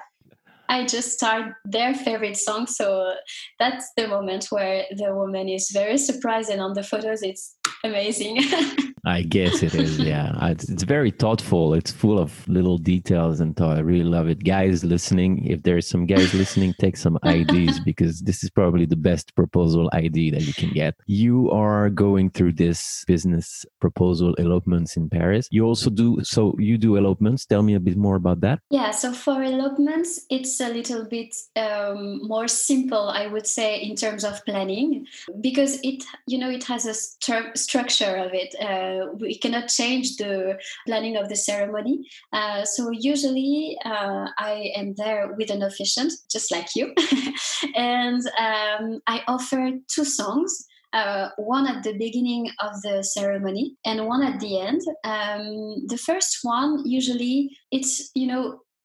I 0.71 0.85
just 0.85 1.11
start 1.11 1.53
their 1.65 1.93
favorite 1.93 2.37
song. 2.37 2.65
So 2.65 3.13
that's 3.59 3.91
the 3.97 4.07
moment 4.07 4.45
where 4.51 4.85
the 4.95 5.13
woman 5.13 5.49
is 5.49 5.69
very 5.69 5.97
surprised, 5.97 6.49
and 6.49 6.61
on 6.61 6.73
the 6.73 6.81
photos, 6.81 7.21
it's 7.21 7.57
amazing. 7.83 8.39
I 9.05 9.23
guess 9.23 9.63
it 9.63 9.73
is. 9.73 9.97
Yeah, 9.97 10.33
it's, 10.49 10.69
it's 10.69 10.83
very 10.83 11.09
thoughtful. 11.09 11.73
It's 11.73 11.91
full 11.91 12.19
of 12.19 12.47
little 12.47 12.77
details 12.77 13.39
and 13.39 13.55
thought. 13.55 13.77
I 13.77 13.79
really 13.79 14.03
love 14.03 14.27
it. 14.27 14.43
Guys 14.43 14.83
listening, 14.83 15.45
if 15.45 15.63
there's 15.63 15.87
some 15.87 16.05
guys 16.05 16.33
listening, 16.35 16.75
take 16.79 16.97
some 16.97 17.17
IDs 17.25 17.79
because 17.85 18.21
this 18.21 18.43
is 18.43 18.51
probably 18.51 18.85
the 18.85 18.95
best 18.95 19.35
proposal 19.35 19.89
ID 19.93 20.31
that 20.31 20.43
you 20.43 20.53
can 20.53 20.69
get. 20.69 20.95
You 21.07 21.49
are 21.49 21.89
going 21.89 22.29
through 22.29 22.53
this 22.53 23.03
business 23.07 23.65
proposal 23.79 24.35
elopements 24.37 24.95
in 24.95 25.09
Paris. 25.09 25.47
You 25.49 25.65
also 25.65 25.89
do 25.89 26.19
so. 26.23 26.55
You 26.59 26.77
do 26.77 26.97
elopements. 26.97 27.45
Tell 27.47 27.63
me 27.63 27.73
a 27.73 27.79
bit 27.79 27.97
more 27.97 28.15
about 28.15 28.41
that. 28.41 28.59
Yeah, 28.69 28.91
so 28.91 29.13
for 29.13 29.41
elopements, 29.41 30.25
it's 30.29 30.59
a 30.59 30.69
little 30.69 31.05
bit 31.05 31.33
um, 31.55 32.19
more 32.27 32.47
simple, 32.47 33.09
I 33.09 33.25
would 33.27 33.47
say, 33.47 33.81
in 33.81 33.95
terms 33.95 34.23
of 34.23 34.45
planning, 34.45 35.07
because 35.41 35.79
it, 35.81 36.03
you 36.27 36.37
know, 36.37 36.49
it 36.49 36.63
has 36.65 36.85
a 36.85 36.91
stru- 36.91 37.57
structure 37.71 38.15
of 38.25 38.31
it. 38.33 38.51
Uh, 38.69 39.13
we 39.19 39.37
cannot 39.43 39.69
change 39.69 40.17
the 40.17 40.59
planning 40.87 41.15
of 41.17 41.29
the 41.29 41.35
ceremony. 41.35 41.95
Uh, 42.33 42.65
so 42.65 42.81
usually, 42.91 43.77
uh, 43.85 44.25
I 44.37 44.71
am 44.75 44.93
there 44.95 45.33
with 45.37 45.49
an 45.51 45.63
officiant, 45.63 46.11
just 46.33 46.51
like 46.51 46.69
you, 46.75 46.85
and 47.75 48.21
um, 48.47 48.85
I 49.07 49.17
offer 49.27 49.61
two 49.93 50.05
songs. 50.05 50.53
uh, 50.93 51.29
one 51.37 51.67
at 51.67 51.83
the 51.83 51.93
beginning 52.05 52.43
of 52.59 52.73
the 52.81 53.01
ceremony 53.01 53.65
and 53.85 54.07
one 54.13 54.23
at 54.29 54.39
the 54.39 54.59
end. 54.59 54.81
Um, 55.03 55.87
the 55.87 55.97
first 56.07 56.39
one, 56.43 56.83
usually, 56.85 57.37
it's, 57.71 58.11
you 58.13 58.27
know, 58.27 58.43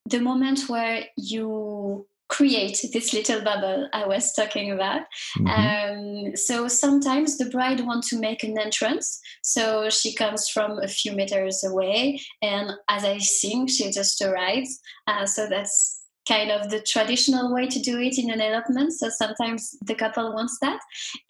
the 0.08 0.20
moment 0.20 0.68
where 0.68 1.04
you 1.16 2.06
create 2.28 2.84
this 2.92 3.12
little 3.12 3.42
bubble 3.42 3.88
I 3.92 4.06
was 4.06 4.32
talking 4.32 4.72
about. 4.72 5.02
Mm-hmm. 5.38 6.26
Um, 6.28 6.36
so 6.36 6.68
sometimes 6.68 7.38
the 7.38 7.50
bride 7.50 7.80
wants 7.80 8.10
to 8.10 8.18
make 8.18 8.42
an 8.42 8.58
entrance. 8.58 9.20
So 9.42 9.90
she 9.90 10.14
comes 10.14 10.48
from 10.48 10.78
a 10.78 10.88
few 10.88 11.12
meters 11.12 11.62
away, 11.64 12.20
and 12.42 12.72
as 12.88 13.04
I 13.04 13.18
sing, 13.18 13.66
she 13.66 13.90
just 13.90 14.20
arrives. 14.22 14.80
Uh, 15.06 15.26
so 15.26 15.48
that's 15.48 16.02
kind 16.26 16.50
of 16.50 16.70
the 16.70 16.80
traditional 16.80 17.54
way 17.54 17.66
to 17.66 17.78
do 17.78 17.98
it 18.00 18.18
in 18.18 18.30
an 18.30 18.40
elopement. 18.40 18.92
So 18.92 19.08
sometimes 19.08 19.76
the 19.82 19.94
couple 19.94 20.34
wants 20.34 20.58
that. 20.60 20.80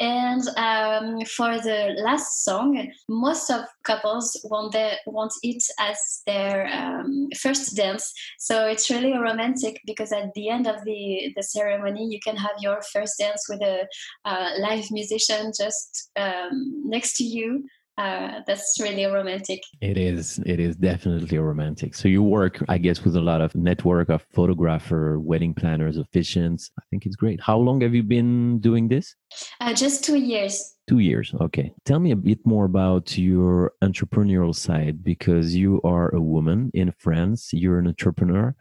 And 0.00 0.42
um, 0.56 1.24
for 1.26 1.58
the 1.58 1.94
last 1.98 2.44
song, 2.44 2.90
most 3.08 3.50
of 3.50 3.64
couples 3.84 4.40
want 4.44 4.72
their, 4.72 4.96
want 5.06 5.32
it 5.42 5.62
as 5.78 6.22
their 6.26 6.66
um, 6.68 7.28
first 7.36 7.76
dance. 7.76 8.12
So 8.38 8.66
it's 8.66 8.90
really 8.90 9.16
romantic 9.16 9.80
because 9.86 10.12
at 10.12 10.32
the 10.34 10.48
end 10.48 10.66
of 10.66 10.84
the, 10.84 11.32
the 11.36 11.42
ceremony, 11.42 12.06
you 12.06 12.20
can 12.20 12.36
have 12.36 12.56
your 12.60 12.80
first 12.92 13.18
dance 13.18 13.46
with 13.48 13.60
a 13.62 13.86
uh, 14.24 14.50
live 14.58 14.90
musician 14.90 15.52
just 15.56 16.10
um, 16.16 16.82
next 16.84 17.16
to 17.16 17.24
you 17.24 17.66
uh, 17.98 18.40
that's 18.46 18.76
really 18.80 19.06
romantic. 19.06 19.62
It 19.80 19.96
is. 19.96 20.38
It 20.44 20.60
is 20.60 20.76
definitely 20.76 21.38
romantic. 21.38 21.94
So 21.94 22.08
you 22.08 22.22
work, 22.22 22.62
I 22.68 22.78
guess, 22.78 23.02
with 23.02 23.16
a 23.16 23.20
lot 23.20 23.40
of 23.40 23.54
network 23.54 24.10
of 24.10 24.26
photographer, 24.34 25.18
wedding 25.18 25.54
planners, 25.54 25.96
officiants. 25.96 26.70
I 26.78 26.82
think 26.90 27.06
it's 27.06 27.16
great. 27.16 27.40
How 27.40 27.56
long 27.56 27.80
have 27.80 27.94
you 27.94 28.02
been 28.02 28.58
doing 28.60 28.88
this? 28.88 29.14
Uh, 29.60 29.72
just 29.72 30.04
two 30.04 30.16
years. 30.16 30.74
Two 30.88 30.98
years. 30.98 31.34
Okay. 31.40 31.72
Tell 31.84 31.98
me 31.98 32.12
a 32.12 32.16
bit 32.16 32.38
more 32.46 32.66
about 32.66 33.16
your 33.18 33.72
entrepreneurial 33.82 34.54
side 34.54 35.02
because 35.02 35.54
you 35.54 35.80
are 35.82 36.14
a 36.14 36.20
woman 36.20 36.70
in 36.74 36.92
France. 36.98 37.50
You're 37.52 37.78
an 37.78 37.88
entrepreneur 37.88 38.54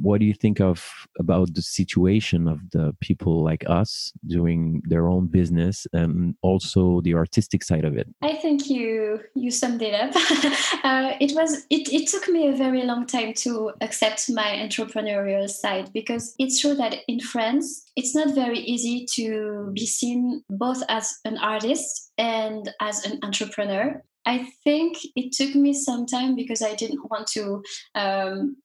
what 0.00 0.20
do 0.20 0.26
you 0.26 0.34
think 0.34 0.60
of 0.60 0.88
about 1.18 1.54
the 1.54 1.62
situation 1.62 2.48
of 2.48 2.58
the 2.70 2.94
people 3.00 3.44
like 3.44 3.64
us 3.68 4.12
doing 4.26 4.82
their 4.86 5.08
own 5.08 5.26
business 5.26 5.86
and 5.92 6.34
also 6.42 7.00
the 7.02 7.14
artistic 7.14 7.62
side 7.62 7.84
of 7.84 7.96
it? 7.96 8.08
I 8.22 8.34
think 8.34 8.68
you 8.68 9.20
you 9.34 9.50
summed 9.50 9.82
it 9.82 9.94
up. 9.94 10.14
Uh, 10.82 11.14
it 11.20 11.32
was 11.34 11.66
it, 11.68 11.92
it 11.92 12.08
took 12.08 12.26
me 12.28 12.48
a 12.48 12.56
very 12.56 12.84
long 12.84 13.06
time 13.06 13.34
to 13.34 13.70
accept 13.82 14.30
my 14.30 14.56
entrepreneurial 14.56 15.48
side 15.48 15.92
because 15.92 16.34
it's 16.38 16.60
true 16.60 16.74
that 16.74 16.96
in 17.06 17.20
france 17.20 17.90
it's 17.96 18.14
not 18.14 18.34
very 18.34 18.58
easy 18.60 19.06
to 19.14 19.70
be 19.74 19.86
seen 19.86 20.42
both 20.48 20.82
as 20.88 21.12
an 21.24 21.36
artist 21.38 22.12
and 22.16 22.72
as 22.80 23.04
an 23.04 23.18
entrepreneur. 23.22 24.02
I 24.26 24.50
think 24.64 24.98
it 25.16 25.32
took 25.32 25.54
me 25.54 25.72
some 25.72 26.06
time 26.06 26.34
because 26.34 26.62
I 26.62 26.74
didn't 26.74 27.10
want 27.10 27.26
to 27.28 27.62
um, 27.94 28.56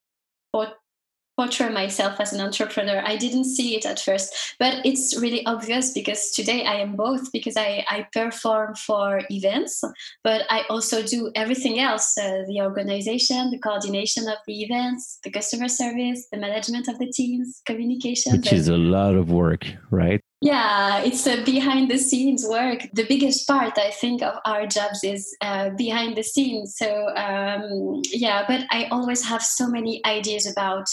portray 1.38 1.70
myself 1.70 2.20
as 2.20 2.34
an 2.34 2.42
entrepreneur. 2.42 3.02
I 3.06 3.16
didn't 3.18 3.46
see 3.46 3.76
it 3.76 3.86
at 3.86 4.00
first, 4.00 4.56
but 4.60 4.86
it's 4.86 5.20
really 5.20 5.46
obvious 5.46 5.92
because 5.92 6.32
today 6.32 6.66
I 6.66 6.76
am 6.76 6.96
both 6.96 7.32
because 7.32 7.58
I, 7.58 7.86
I 7.90 8.08
perform 8.14 8.76
for 8.76 9.22
events, 9.30 9.84
but 10.24 10.44
I 10.50 10.64
also 10.70 11.04
do 11.04 11.32
everything 11.36 11.80
else 11.80 12.18
uh, 12.18 12.44
the 12.48 12.62
organization, 12.62 13.52
the 13.52 13.60
coordination 13.60 14.28
of 14.28 14.38
the 14.48 14.64
events, 14.64 15.20
the 15.24 15.32
customer 15.32 15.68
service, 15.68 16.28
the 16.32 16.38
management 16.38 16.88
of 16.88 17.00
the 17.00 17.12
teams, 17.12 17.62
communication. 17.66 18.34
Which 18.34 18.54
is 18.54 18.68
a 18.68 18.78
lot 18.78 19.16
of 19.16 19.30
work, 19.30 19.66
right? 19.92 20.22
Yeah, 20.42 21.00
it's 21.00 21.26
a 21.26 21.44
behind 21.44 21.90
the 21.90 21.98
scenes 21.98 22.46
work. 22.48 22.88
The 22.94 23.06
biggest 23.08 23.48
part, 23.48 23.78
I 23.78 23.90
think, 23.90 24.22
of 24.22 24.36
our 24.46 24.68
jobs 24.68 25.04
is 25.04 25.36
uh, 25.42 25.70
behind 25.72 26.18
the 26.18 26.24
scenes. 26.24 26.76
So, 26.78 27.08
um, 27.16 28.02
yeah, 28.12 28.44
but 28.48 28.66
I 28.70 28.86
always 28.92 29.26
have 29.26 29.42
so 29.42 29.68
many 29.68 30.06
ideas 30.06 30.46
about 30.46 30.88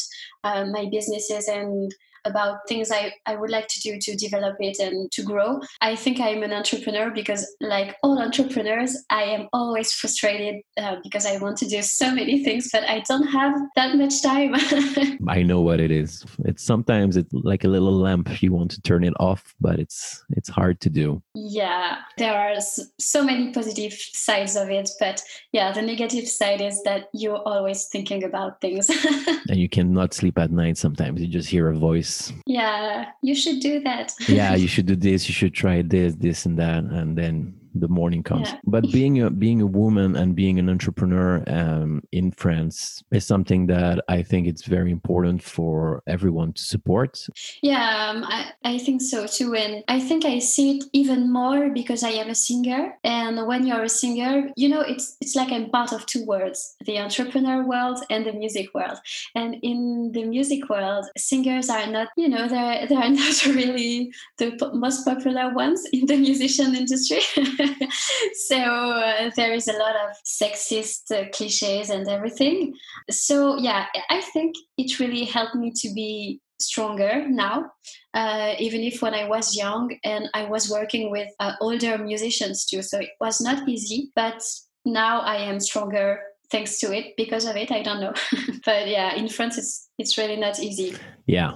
uh, 0.44 0.64
my 0.66 0.88
businesses 0.90 1.48
and 1.48 1.94
about 2.24 2.68
things 2.68 2.90
I, 2.90 3.12
I 3.26 3.36
would 3.36 3.50
like 3.50 3.68
to 3.68 3.80
do 3.80 3.98
to 3.98 4.16
develop 4.16 4.56
it 4.60 4.78
and 4.78 5.10
to 5.12 5.22
grow. 5.22 5.60
I 5.80 5.96
think 5.96 6.20
I'm 6.20 6.42
an 6.42 6.52
entrepreneur 6.52 7.10
because, 7.10 7.46
like 7.60 7.96
all 8.02 8.20
entrepreneurs, 8.20 8.96
I 9.10 9.22
am 9.24 9.48
always 9.52 9.92
frustrated 9.92 10.62
uh, 10.76 10.96
because 11.02 11.26
I 11.26 11.38
want 11.38 11.56
to 11.58 11.68
do 11.68 11.82
so 11.82 12.14
many 12.14 12.44
things, 12.44 12.68
but 12.72 12.84
I 12.84 13.02
don't 13.08 13.26
have 13.26 13.54
that 13.76 13.96
much 13.96 14.22
time. 14.22 14.54
I 15.28 15.42
know 15.42 15.60
what 15.60 15.80
it 15.80 15.90
is. 15.90 16.24
It's 16.44 16.62
sometimes 16.62 17.16
it's 17.16 17.32
like 17.32 17.64
a 17.64 17.68
little 17.68 17.92
lamp. 17.92 18.42
You 18.42 18.52
want 18.52 18.70
to 18.72 18.82
turn 18.82 19.04
it 19.04 19.14
off, 19.18 19.54
but 19.60 19.78
it's 19.78 20.24
it's 20.30 20.48
hard 20.48 20.80
to 20.82 20.90
do. 20.90 21.22
Yeah, 21.34 21.98
there 22.18 22.34
are 22.34 22.60
so 22.98 23.24
many 23.24 23.52
positive 23.52 23.92
sides 23.92 24.56
of 24.56 24.70
it, 24.70 24.90
but 25.00 25.22
yeah, 25.52 25.72
the 25.72 25.82
negative 25.82 26.28
side 26.28 26.60
is 26.60 26.82
that 26.84 27.08
you're 27.12 27.42
always 27.46 27.86
thinking 27.86 28.24
about 28.24 28.60
things. 28.60 28.88
and 29.48 29.58
you 29.58 29.68
cannot 29.68 30.14
sleep 30.14 30.38
at 30.38 30.50
night 30.50 30.76
sometimes. 30.78 31.20
You 31.20 31.28
just 31.28 31.48
hear 31.48 31.68
a 31.68 31.76
voice 31.76 32.11
yeah 32.46 33.10
you 33.22 33.34
should 33.34 33.60
do 33.60 33.80
that. 33.80 34.14
Yeah 34.28 34.54
you 34.54 34.68
should 34.72 34.86
do 34.86 34.96
this 34.96 35.28
you 35.28 35.34
should 35.34 35.54
try 35.54 35.82
this 35.82 36.14
this 36.16 36.46
and 36.46 36.58
that 36.58 36.82
and 36.84 37.16
then 37.16 37.54
the 37.74 37.88
morning 37.88 38.22
comes. 38.22 38.48
Yeah. 38.48 38.58
But 38.64 38.90
being 38.92 39.20
a 39.20 39.30
being 39.30 39.60
a 39.60 39.66
woman 39.66 40.16
and 40.16 40.34
being 40.34 40.58
an 40.58 40.68
entrepreneur 40.68 41.42
um, 41.46 42.02
in 42.12 42.32
France 42.32 43.02
is 43.10 43.26
something 43.26 43.66
that 43.66 44.04
I 44.08 44.22
think 44.22 44.46
it's 44.46 44.64
very 44.64 44.90
important 44.90 45.42
for 45.42 46.02
everyone 46.06 46.52
to 46.54 46.62
support. 46.62 47.26
Yeah, 47.62 48.10
um, 48.10 48.24
I, 48.24 48.52
I 48.64 48.78
think 48.78 49.00
so 49.02 49.26
too, 49.26 49.54
and 49.54 49.84
I 49.88 50.00
think 50.00 50.24
I 50.24 50.38
see 50.38 50.78
it 50.78 50.84
even 50.92 51.32
more 51.32 51.70
because 51.70 52.02
I 52.02 52.10
am 52.10 52.30
a 52.30 52.34
singer. 52.34 52.98
And 53.04 53.46
when 53.46 53.66
you're 53.66 53.84
a 53.84 53.88
singer, 53.88 54.50
you 54.56 54.68
know, 54.68 54.80
it's 54.80 55.16
it's 55.20 55.34
like 55.34 55.52
I'm 55.52 55.70
part 55.70 55.92
of 55.92 56.06
two 56.06 56.24
worlds: 56.24 56.74
the 56.84 56.98
entrepreneur 56.98 57.64
world 57.64 58.00
and 58.10 58.26
the 58.26 58.32
music 58.32 58.74
world. 58.74 58.98
And 59.34 59.56
in 59.62 60.12
the 60.12 60.24
music 60.24 60.68
world, 60.68 61.06
singers 61.16 61.68
are 61.70 61.86
not, 61.86 62.08
you 62.16 62.28
know, 62.28 62.48
they're 62.48 62.86
they 62.86 62.96
are 62.96 63.08
not 63.22 63.46
really 63.46 64.12
the 64.38 64.70
most 64.74 65.04
popular 65.04 65.52
ones 65.54 65.84
in 65.92 66.06
the 66.06 66.16
musician 66.16 66.74
industry. 66.74 67.20
so 68.48 68.56
uh, 68.56 69.30
there 69.36 69.52
is 69.52 69.68
a 69.68 69.78
lot 69.78 69.94
of 69.96 70.16
sexist 70.26 71.10
uh, 71.10 71.28
cliches 71.32 71.90
and 71.90 72.08
everything. 72.08 72.74
So 73.10 73.58
yeah, 73.58 73.86
I 74.10 74.20
think 74.20 74.54
it 74.76 74.98
really 74.98 75.24
helped 75.24 75.54
me 75.54 75.72
to 75.76 75.92
be 75.94 76.40
stronger 76.62 77.28
now 77.28 77.70
uh, 78.14 78.54
even 78.58 78.80
if 78.82 79.02
when 79.02 79.14
i 79.14 79.26
was 79.28 79.56
young 79.56 79.94
and 80.04 80.28
i 80.34 80.44
was 80.44 80.70
working 80.70 81.10
with 81.10 81.28
uh, 81.40 81.52
older 81.60 81.98
musicians 81.98 82.64
too. 82.66 82.82
So 82.82 83.00
it 83.00 83.10
was 83.20 83.40
not 83.40 83.68
easy 83.68 84.10
but 84.14 84.40
now 84.84 85.20
i 85.20 85.36
am 85.36 85.60
stronger 85.60 86.20
thanks 86.50 86.78
to 86.80 86.92
it. 86.92 87.14
Because 87.16 87.46
of 87.46 87.56
it 87.56 87.70
i 87.70 87.82
don't 87.82 88.00
know. 88.00 88.14
But 88.64 88.88
yeah 88.88 89.14
in 89.14 89.28
france 89.28 89.58
it's 89.58 89.88
it's 89.98 90.16
really 90.18 90.36
not 90.36 90.60
easy. 90.60 90.96
Yeah 91.26 91.52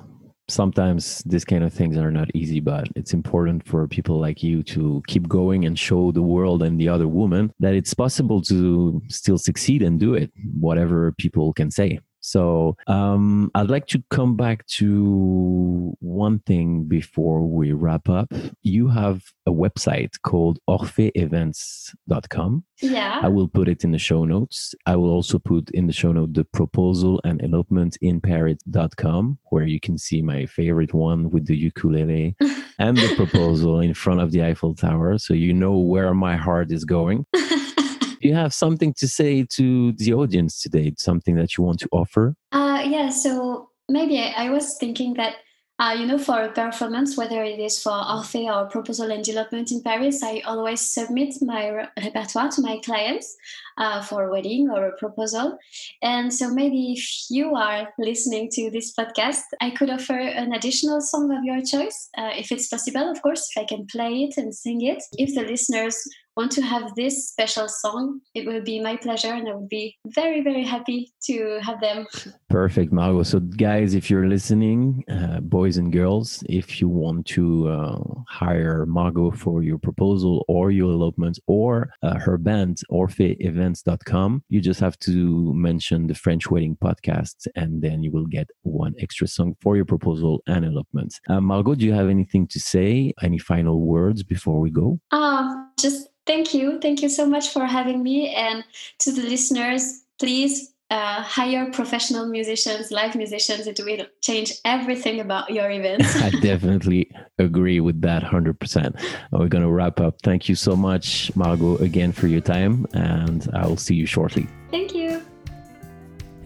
sometimes 0.48 1.22
these 1.26 1.44
kind 1.44 1.64
of 1.64 1.72
things 1.72 1.96
are 1.96 2.10
not 2.10 2.28
easy, 2.34 2.60
but 2.60 2.88
it's 2.94 3.12
important 3.12 3.66
for 3.66 3.86
people 3.88 4.20
like 4.20 4.42
you 4.42 4.62
to 4.64 5.02
keep 5.06 5.28
going 5.28 5.64
and 5.64 5.78
show 5.78 6.12
the 6.12 6.22
world 6.22 6.62
and 6.62 6.80
the 6.80 6.88
other 6.88 7.08
woman 7.08 7.52
that 7.60 7.74
it's 7.74 7.94
possible 7.94 8.40
to 8.42 9.02
still 9.08 9.38
succeed 9.38 9.82
and 9.82 9.98
do 9.98 10.14
it, 10.14 10.30
whatever 10.58 11.12
people 11.12 11.52
can 11.52 11.70
say. 11.70 12.00
So 12.20 12.76
um, 12.88 13.52
I'd 13.54 13.70
like 13.70 13.86
to 13.88 14.02
come 14.10 14.36
back 14.36 14.66
to 14.78 15.85
one 16.26 16.40
thing 16.40 16.68
before 16.98 17.40
we 17.58 17.66
wrap 17.72 18.08
up. 18.08 18.28
You 18.62 18.88
have 18.88 19.18
a 19.46 19.52
website 19.64 20.14
called 20.28 20.58
orpheevents.com. 20.68 22.64
Yeah. 22.82 23.20
I 23.26 23.28
will 23.28 23.50
put 23.58 23.68
it 23.68 23.84
in 23.84 23.92
the 23.92 24.04
show 24.08 24.24
notes. 24.24 24.74
I 24.92 24.96
will 24.96 25.12
also 25.18 25.38
put 25.38 25.70
in 25.70 25.86
the 25.86 25.92
show 26.00 26.12
note 26.12 26.34
the 26.34 26.46
proposal 26.60 27.20
and 27.28 27.40
elopement 27.46 27.92
in 28.08 28.20
Paris.com, 28.20 29.38
where 29.50 29.68
you 29.74 29.80
can 29.86 29.96
see 29.98 30.20
my 30.20 30.46
favorite 30.46 30.92
one 30.92 31.30
with 31.30 31.46
the 31.46 31.56
ukulele 31.68 32.34
and 32.84 32.96
the 32.96 33.14
proposal 33.14 33.78
in 33.78 33.94
front 33.94 34.20
of 34.20 34.32
the 34.32 34.42
Eiffel 34.48 34.74
Tower. 34.74 35.18
So 35.18 35.32
you 35.32 35.52
know 35.62 35.76
where 35.92 36.12
my 36.12 36.36
heart 36.36 36.72
is 36.72 36.84
going 36.84 37.24
you 38.26 38.34
have 38.34 38.52
something 38.52 38.92
to 38.94 39.06
say 39.06 39.46
to 39.58 39.92
the 39.92 40.12
audience 40.12 40.60
today? 40.60 40.92
Something 40.98 41.36
that 41.36 41.56
you 41.56 41.62
want 41.62 41.78
to 41.80 41.88
offer? 41.92 42.34
Uh, 42.50 42.82
yeah. 42.84 43.10
So 43.10 43.70
maybe 43.88 44.18
I, 44.18 44.46
I 44.46 44.50
was 44.50 44.76
thinking 44.78 45.14
that 45.14 45.34
uh, 45.78 45.94
you 45.98 46.06
know, 46.06 46.18
for 46.18 46.40
a 46.42 46.50
performance, 46.50 47.18
whether 47.18 47.42
it 47.42 47.58
is 47.58 47.82
for 47.82 47.92
Orphée 47.92 48.50
or 48.50 48.66
Proposal 48.66 49.10
and 49.12 49.28
Elopement 49.28 49.70
in 49.70 49.82
Paris, 49.82 50.22
I 50.22 50.40
always 50.46 50.80
submit 50.80 51.34
my 51.42 51.68
re- 51.68 51.88
repertoire 52.02 52.48
to 52.52 52.62
my 52.62 52.80
clients 52.82 53.36
uh, 53.76 54.02
for 54.02 54.24
a 54.24 54.30
wedding 54.30 54.70
or 54.70 54.86
a 54.86 54.96
proposal. 54.96 55.58
And 56.00 56.32
so 56.32 56.48
maybe 56.48 56.92
if 56.92 57.06
you 57.28 57.54
are 57.54 57.92
listening 57.98 58.48
to 58.52 58.70
this 58.70 58.94
podcast, 58.98 59.42
I 59.60 59.70
could 59.70 59.90
offer 59.90 60.18
an 60.18 60.54
additional 60.54 61.02
song 61.02 61.30
of 61.36 61.44
your 61.44 61.60
choice, 61.62 62.08
uh, 62.16 62.30
if 62.34 62.50
it's 62.50 62.68
possible, 62.68 63.10
of 63.10 63.20
course, 63.20 63.50
if 63.54 63.62
I 63.62 63.66
can 63.66 63.86
play 63.86 64.24
it 64.24 64.38
and 64.38 64.54
sing 64.54 64.80
it. 64.80 65.02
If 65.18 65.34
the 65.34 65.42
listeners 65.42 66.02
want 66.36 66.52
to 66.52 66.62
have 66.62 66.94
this 66.94 67.28
special 67.28 67.68
song, 67.68 68.20
it 68.34 68.46
will 68.46 68.62
be 68.62 68.80
my 68.80 68.96
pleasure, 68.96 69.32
and 69.32 69.48
I 69.48 69.54
would 69.54 69.68
be 69.68 69.96
very, 70.06 70.42
very 70.42 70.64
happy 70.64 71.12
to 71.24 71.58
have 71.62 71.80
them. 71.80 72.06
Perfect, 72.50 72.92
Margot. 72.92 73.22
So, 73.22 73.40
guys, 73.40 73.94
if 73.94 74.10
you're 74.10 74.28
listening, 74.28 75.04
uh, 75.10 75.40
boys 75.40 75.78
and 75.78 75.92
girls, 75.92 76.42
if 76.48 76.80
you 76.80 76.88
want 76.88 77.26
to 77.26 77.68
uh, 77.68 77.98
hire 78.28 78.84
Margot 78.86 79.30
for 79.30 79.62
your 79.62 79.78
proposal 79.78 80.44
or 80.48 80.70
your 80.70 80.92
elopement 80.92 81.38
or 81.46 81.90
uh, 82.02 82.18
her 82.18 82.36
band, 82.36 82.80
orpheevents.com, 82.90 84.42
you 84.48 84.60
just 84.60 84.80
have 84.80 84.98
to 85.00 85.52
mention 85.54 86.06
the 86.06 86.14
French 86.14 86.50
Wedding 86.50 86.76
podcast, 86.82 87.46
and 87.56 87.82
then 87.82 88.02
you 88.02 88.12
will 88.12 88.26
get 88.26 88.48
one 88.62 88.94
extra 88.98 89.26
song 89.26 89.56
for 89.62 89.76
your 89.76 89.86
proposal 89.86 90.42
and 90.46 90.64
elopement. 90.64 91.18
Uh, 91.28 91.40
Margot, 91.40 91.74
do 91.74 91.86
you 91.86 91.92
have 91.92 92.08
anything 92.08 92.46
to 92.48 92.60
say? 92.60 93.12
Any 93.22 93.38
final 93.38 93.80
words 93.80 94.22
before 94.22 94.60
we 94.60 94.70
go? 94.70 95.00
Um, 95.10 95.65
just 95.78 96.08
thank 96.26 96.54
you. 96.54 96.78
Thank 96.80 97.02
you 97.02 97.08
so 97.08 97.26
much 97.26 97.48
for 97.50 97.64
having 97.64 98.02
me. 98.02 98.34
And 98.34 98.64
to 99.00 99.12
the 99.12 99.22
listeners, 99.22 100.02
please 100.18 100.72
uh, 100.90 101.20
hire 101.22 101.70
professional 101.72 102.26
musicians, 102.26 102.90
live 102.90 103.16
musicians. 103.16 103.66
It 103.66 103.80
will 103.84 104.06
change 104.22 104.52
everything 104.64 105.20
about 105.20 105.50
your 105.50 105.70
event. 105.70 106.02
I 106.16 106.30
definitely 106.40 107.10
agree 107.38 107.80
with 107.80 108.00
that 108.02 108.22
100%. 108.22 109.02
We're 109.32 109.48
going 109.48 109.64
to 109.64 109.70
wrap 109.70 110.00
up. 110.00 110.22
Thank 110.22 110.48
you 110.48 110.54
so 110.54 110.76
much, 110.76 111.34
Margot, 111.34 111.76
again 111.78 112.12
for 112.12 112.28
your 112.28 112.40
time, 112.40 112.86
and 112.92 113.48
I'll 113.54 113.76
see 113.76 113.94
you 113.94 114.06
shortly. 114.06 114.46
Thank 114.70 114.94
you. 114.94 114.95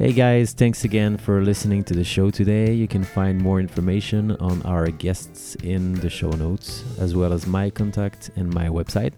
Hey 0.00 0.14
guys, 0.14 0.54
thanks 0.54 0.84
again 0.84 1.18
for 1.18 1.42
listening 1.42 1.84
to 1.84 1.92
the 1.92 2.04
show 2.04 2.30
today. 2.30 2.72
You 2.72 2.88
can 2.88 3.04
find 3.04 3.38
more 3.38 3.60
information 3.60 4.30
on 4.36 4.62
our 4.62 4.86
guests 4.86 5.56
in 5.56 5.92
the 5.92 6.08
show 6.08 6.30
notes, 6.30 6.84
as 6.98 7.14
well 7.14 7.34
as 7.34 7.46
my 7.46 7.68
contact 7.68 8.30
and 8.36 8.50
my 8.54 8.68
website. 8.68 9.12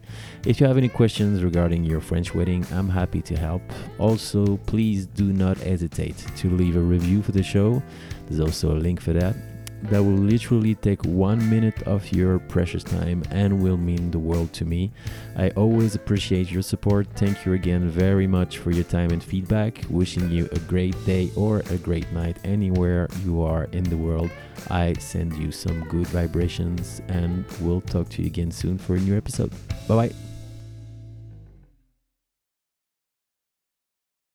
If 0.45 0.61
you 0.61 0.66
have 0.66 0.77
any 0.77 0.88
questions 0.88 1.45
regarding 1.45 1.85
your 1.85 2.01
French 2.01 2.35
wedding, 2.35 2.66
I'm 2.73 2.88
happy 2.88 3.23
to 3.23 3.37
help. 3.37 3.62
Also, 4.01 4.57
please 4.66 5.07
do 5.07 5.33
not 5.33 5.57
hesitate 5.59 6.16
to 6.38 6.51
leave 6.51 6.75
a 6.75 6.81
review 6.81 7.23
for 7.23 7.31
the 7.31 7.45
show. 7.45 7.81
There's 8.27 8.40
also 8.40 8.73
a 8.73 8.83
link 8.83 9.01
for 9.01 9.12
that 9.12 9.37
that 9.85 10.03
will 10.03 10.12
literally 10.12 10.75
take 10.75 11.05
one 11.05 11.49
minute 11.51 11.83
of 11.83 12.11
your 12.12 12.38
precious 12.38 12.85
time 12.85 13.23
and 13.31 13.62
will 13.62 13.77
mean 13.77 14.11
the 14.11 14.18
world 14.18 14.53
to 14.55 14.64
me. 14.64 14.90
I 15.37 15.51
always 15.51 15.95
appreciate 15.95 16.51
your 16.51 16.62
support. 16.62 17.07
Thank 17.16 17.45
you 17.45 17.53
again 17.55 17.88
very 17.88 18.27
much 18.27 18.59
for 18.59 18.71
your 18.71 18.85
time 18.85 19.11
and 19.11 19.23
feedback. 19.23 19.85
Wishing 19.90 20.31
you 20.31 20.49
a 20.53 20.59
great 20.61 20.97
day 21.05 21.31
or 21.37 21.61
a 21.71 21.77
great 21.77 22.11
night 22.12 22.38
anywhere 22.45 23.09
you 23.25 23.42
are 23.42 23.64
in 23.73 23.85
the 23.85 23.97
world. 23.97 24.31
I 24.71 24.95
send 24.95 25.37
you 25.37 25.51
some 25.51 25.85
good 25.88 26.07
vibrations 26.09 27.01
and 27.09 27.45
we'll 27.61 27.81
talk 27.81 28.09
to 28.11 28.23
you 28.23 28.27
again 28.27 28.51
soon 28.51 28.79
for 28.79 28.95
a 28.95 29.01
new 29.01 29.16
episode. 29.16 29.51
Bye 29.88 30.09
bye. 30.09 30.32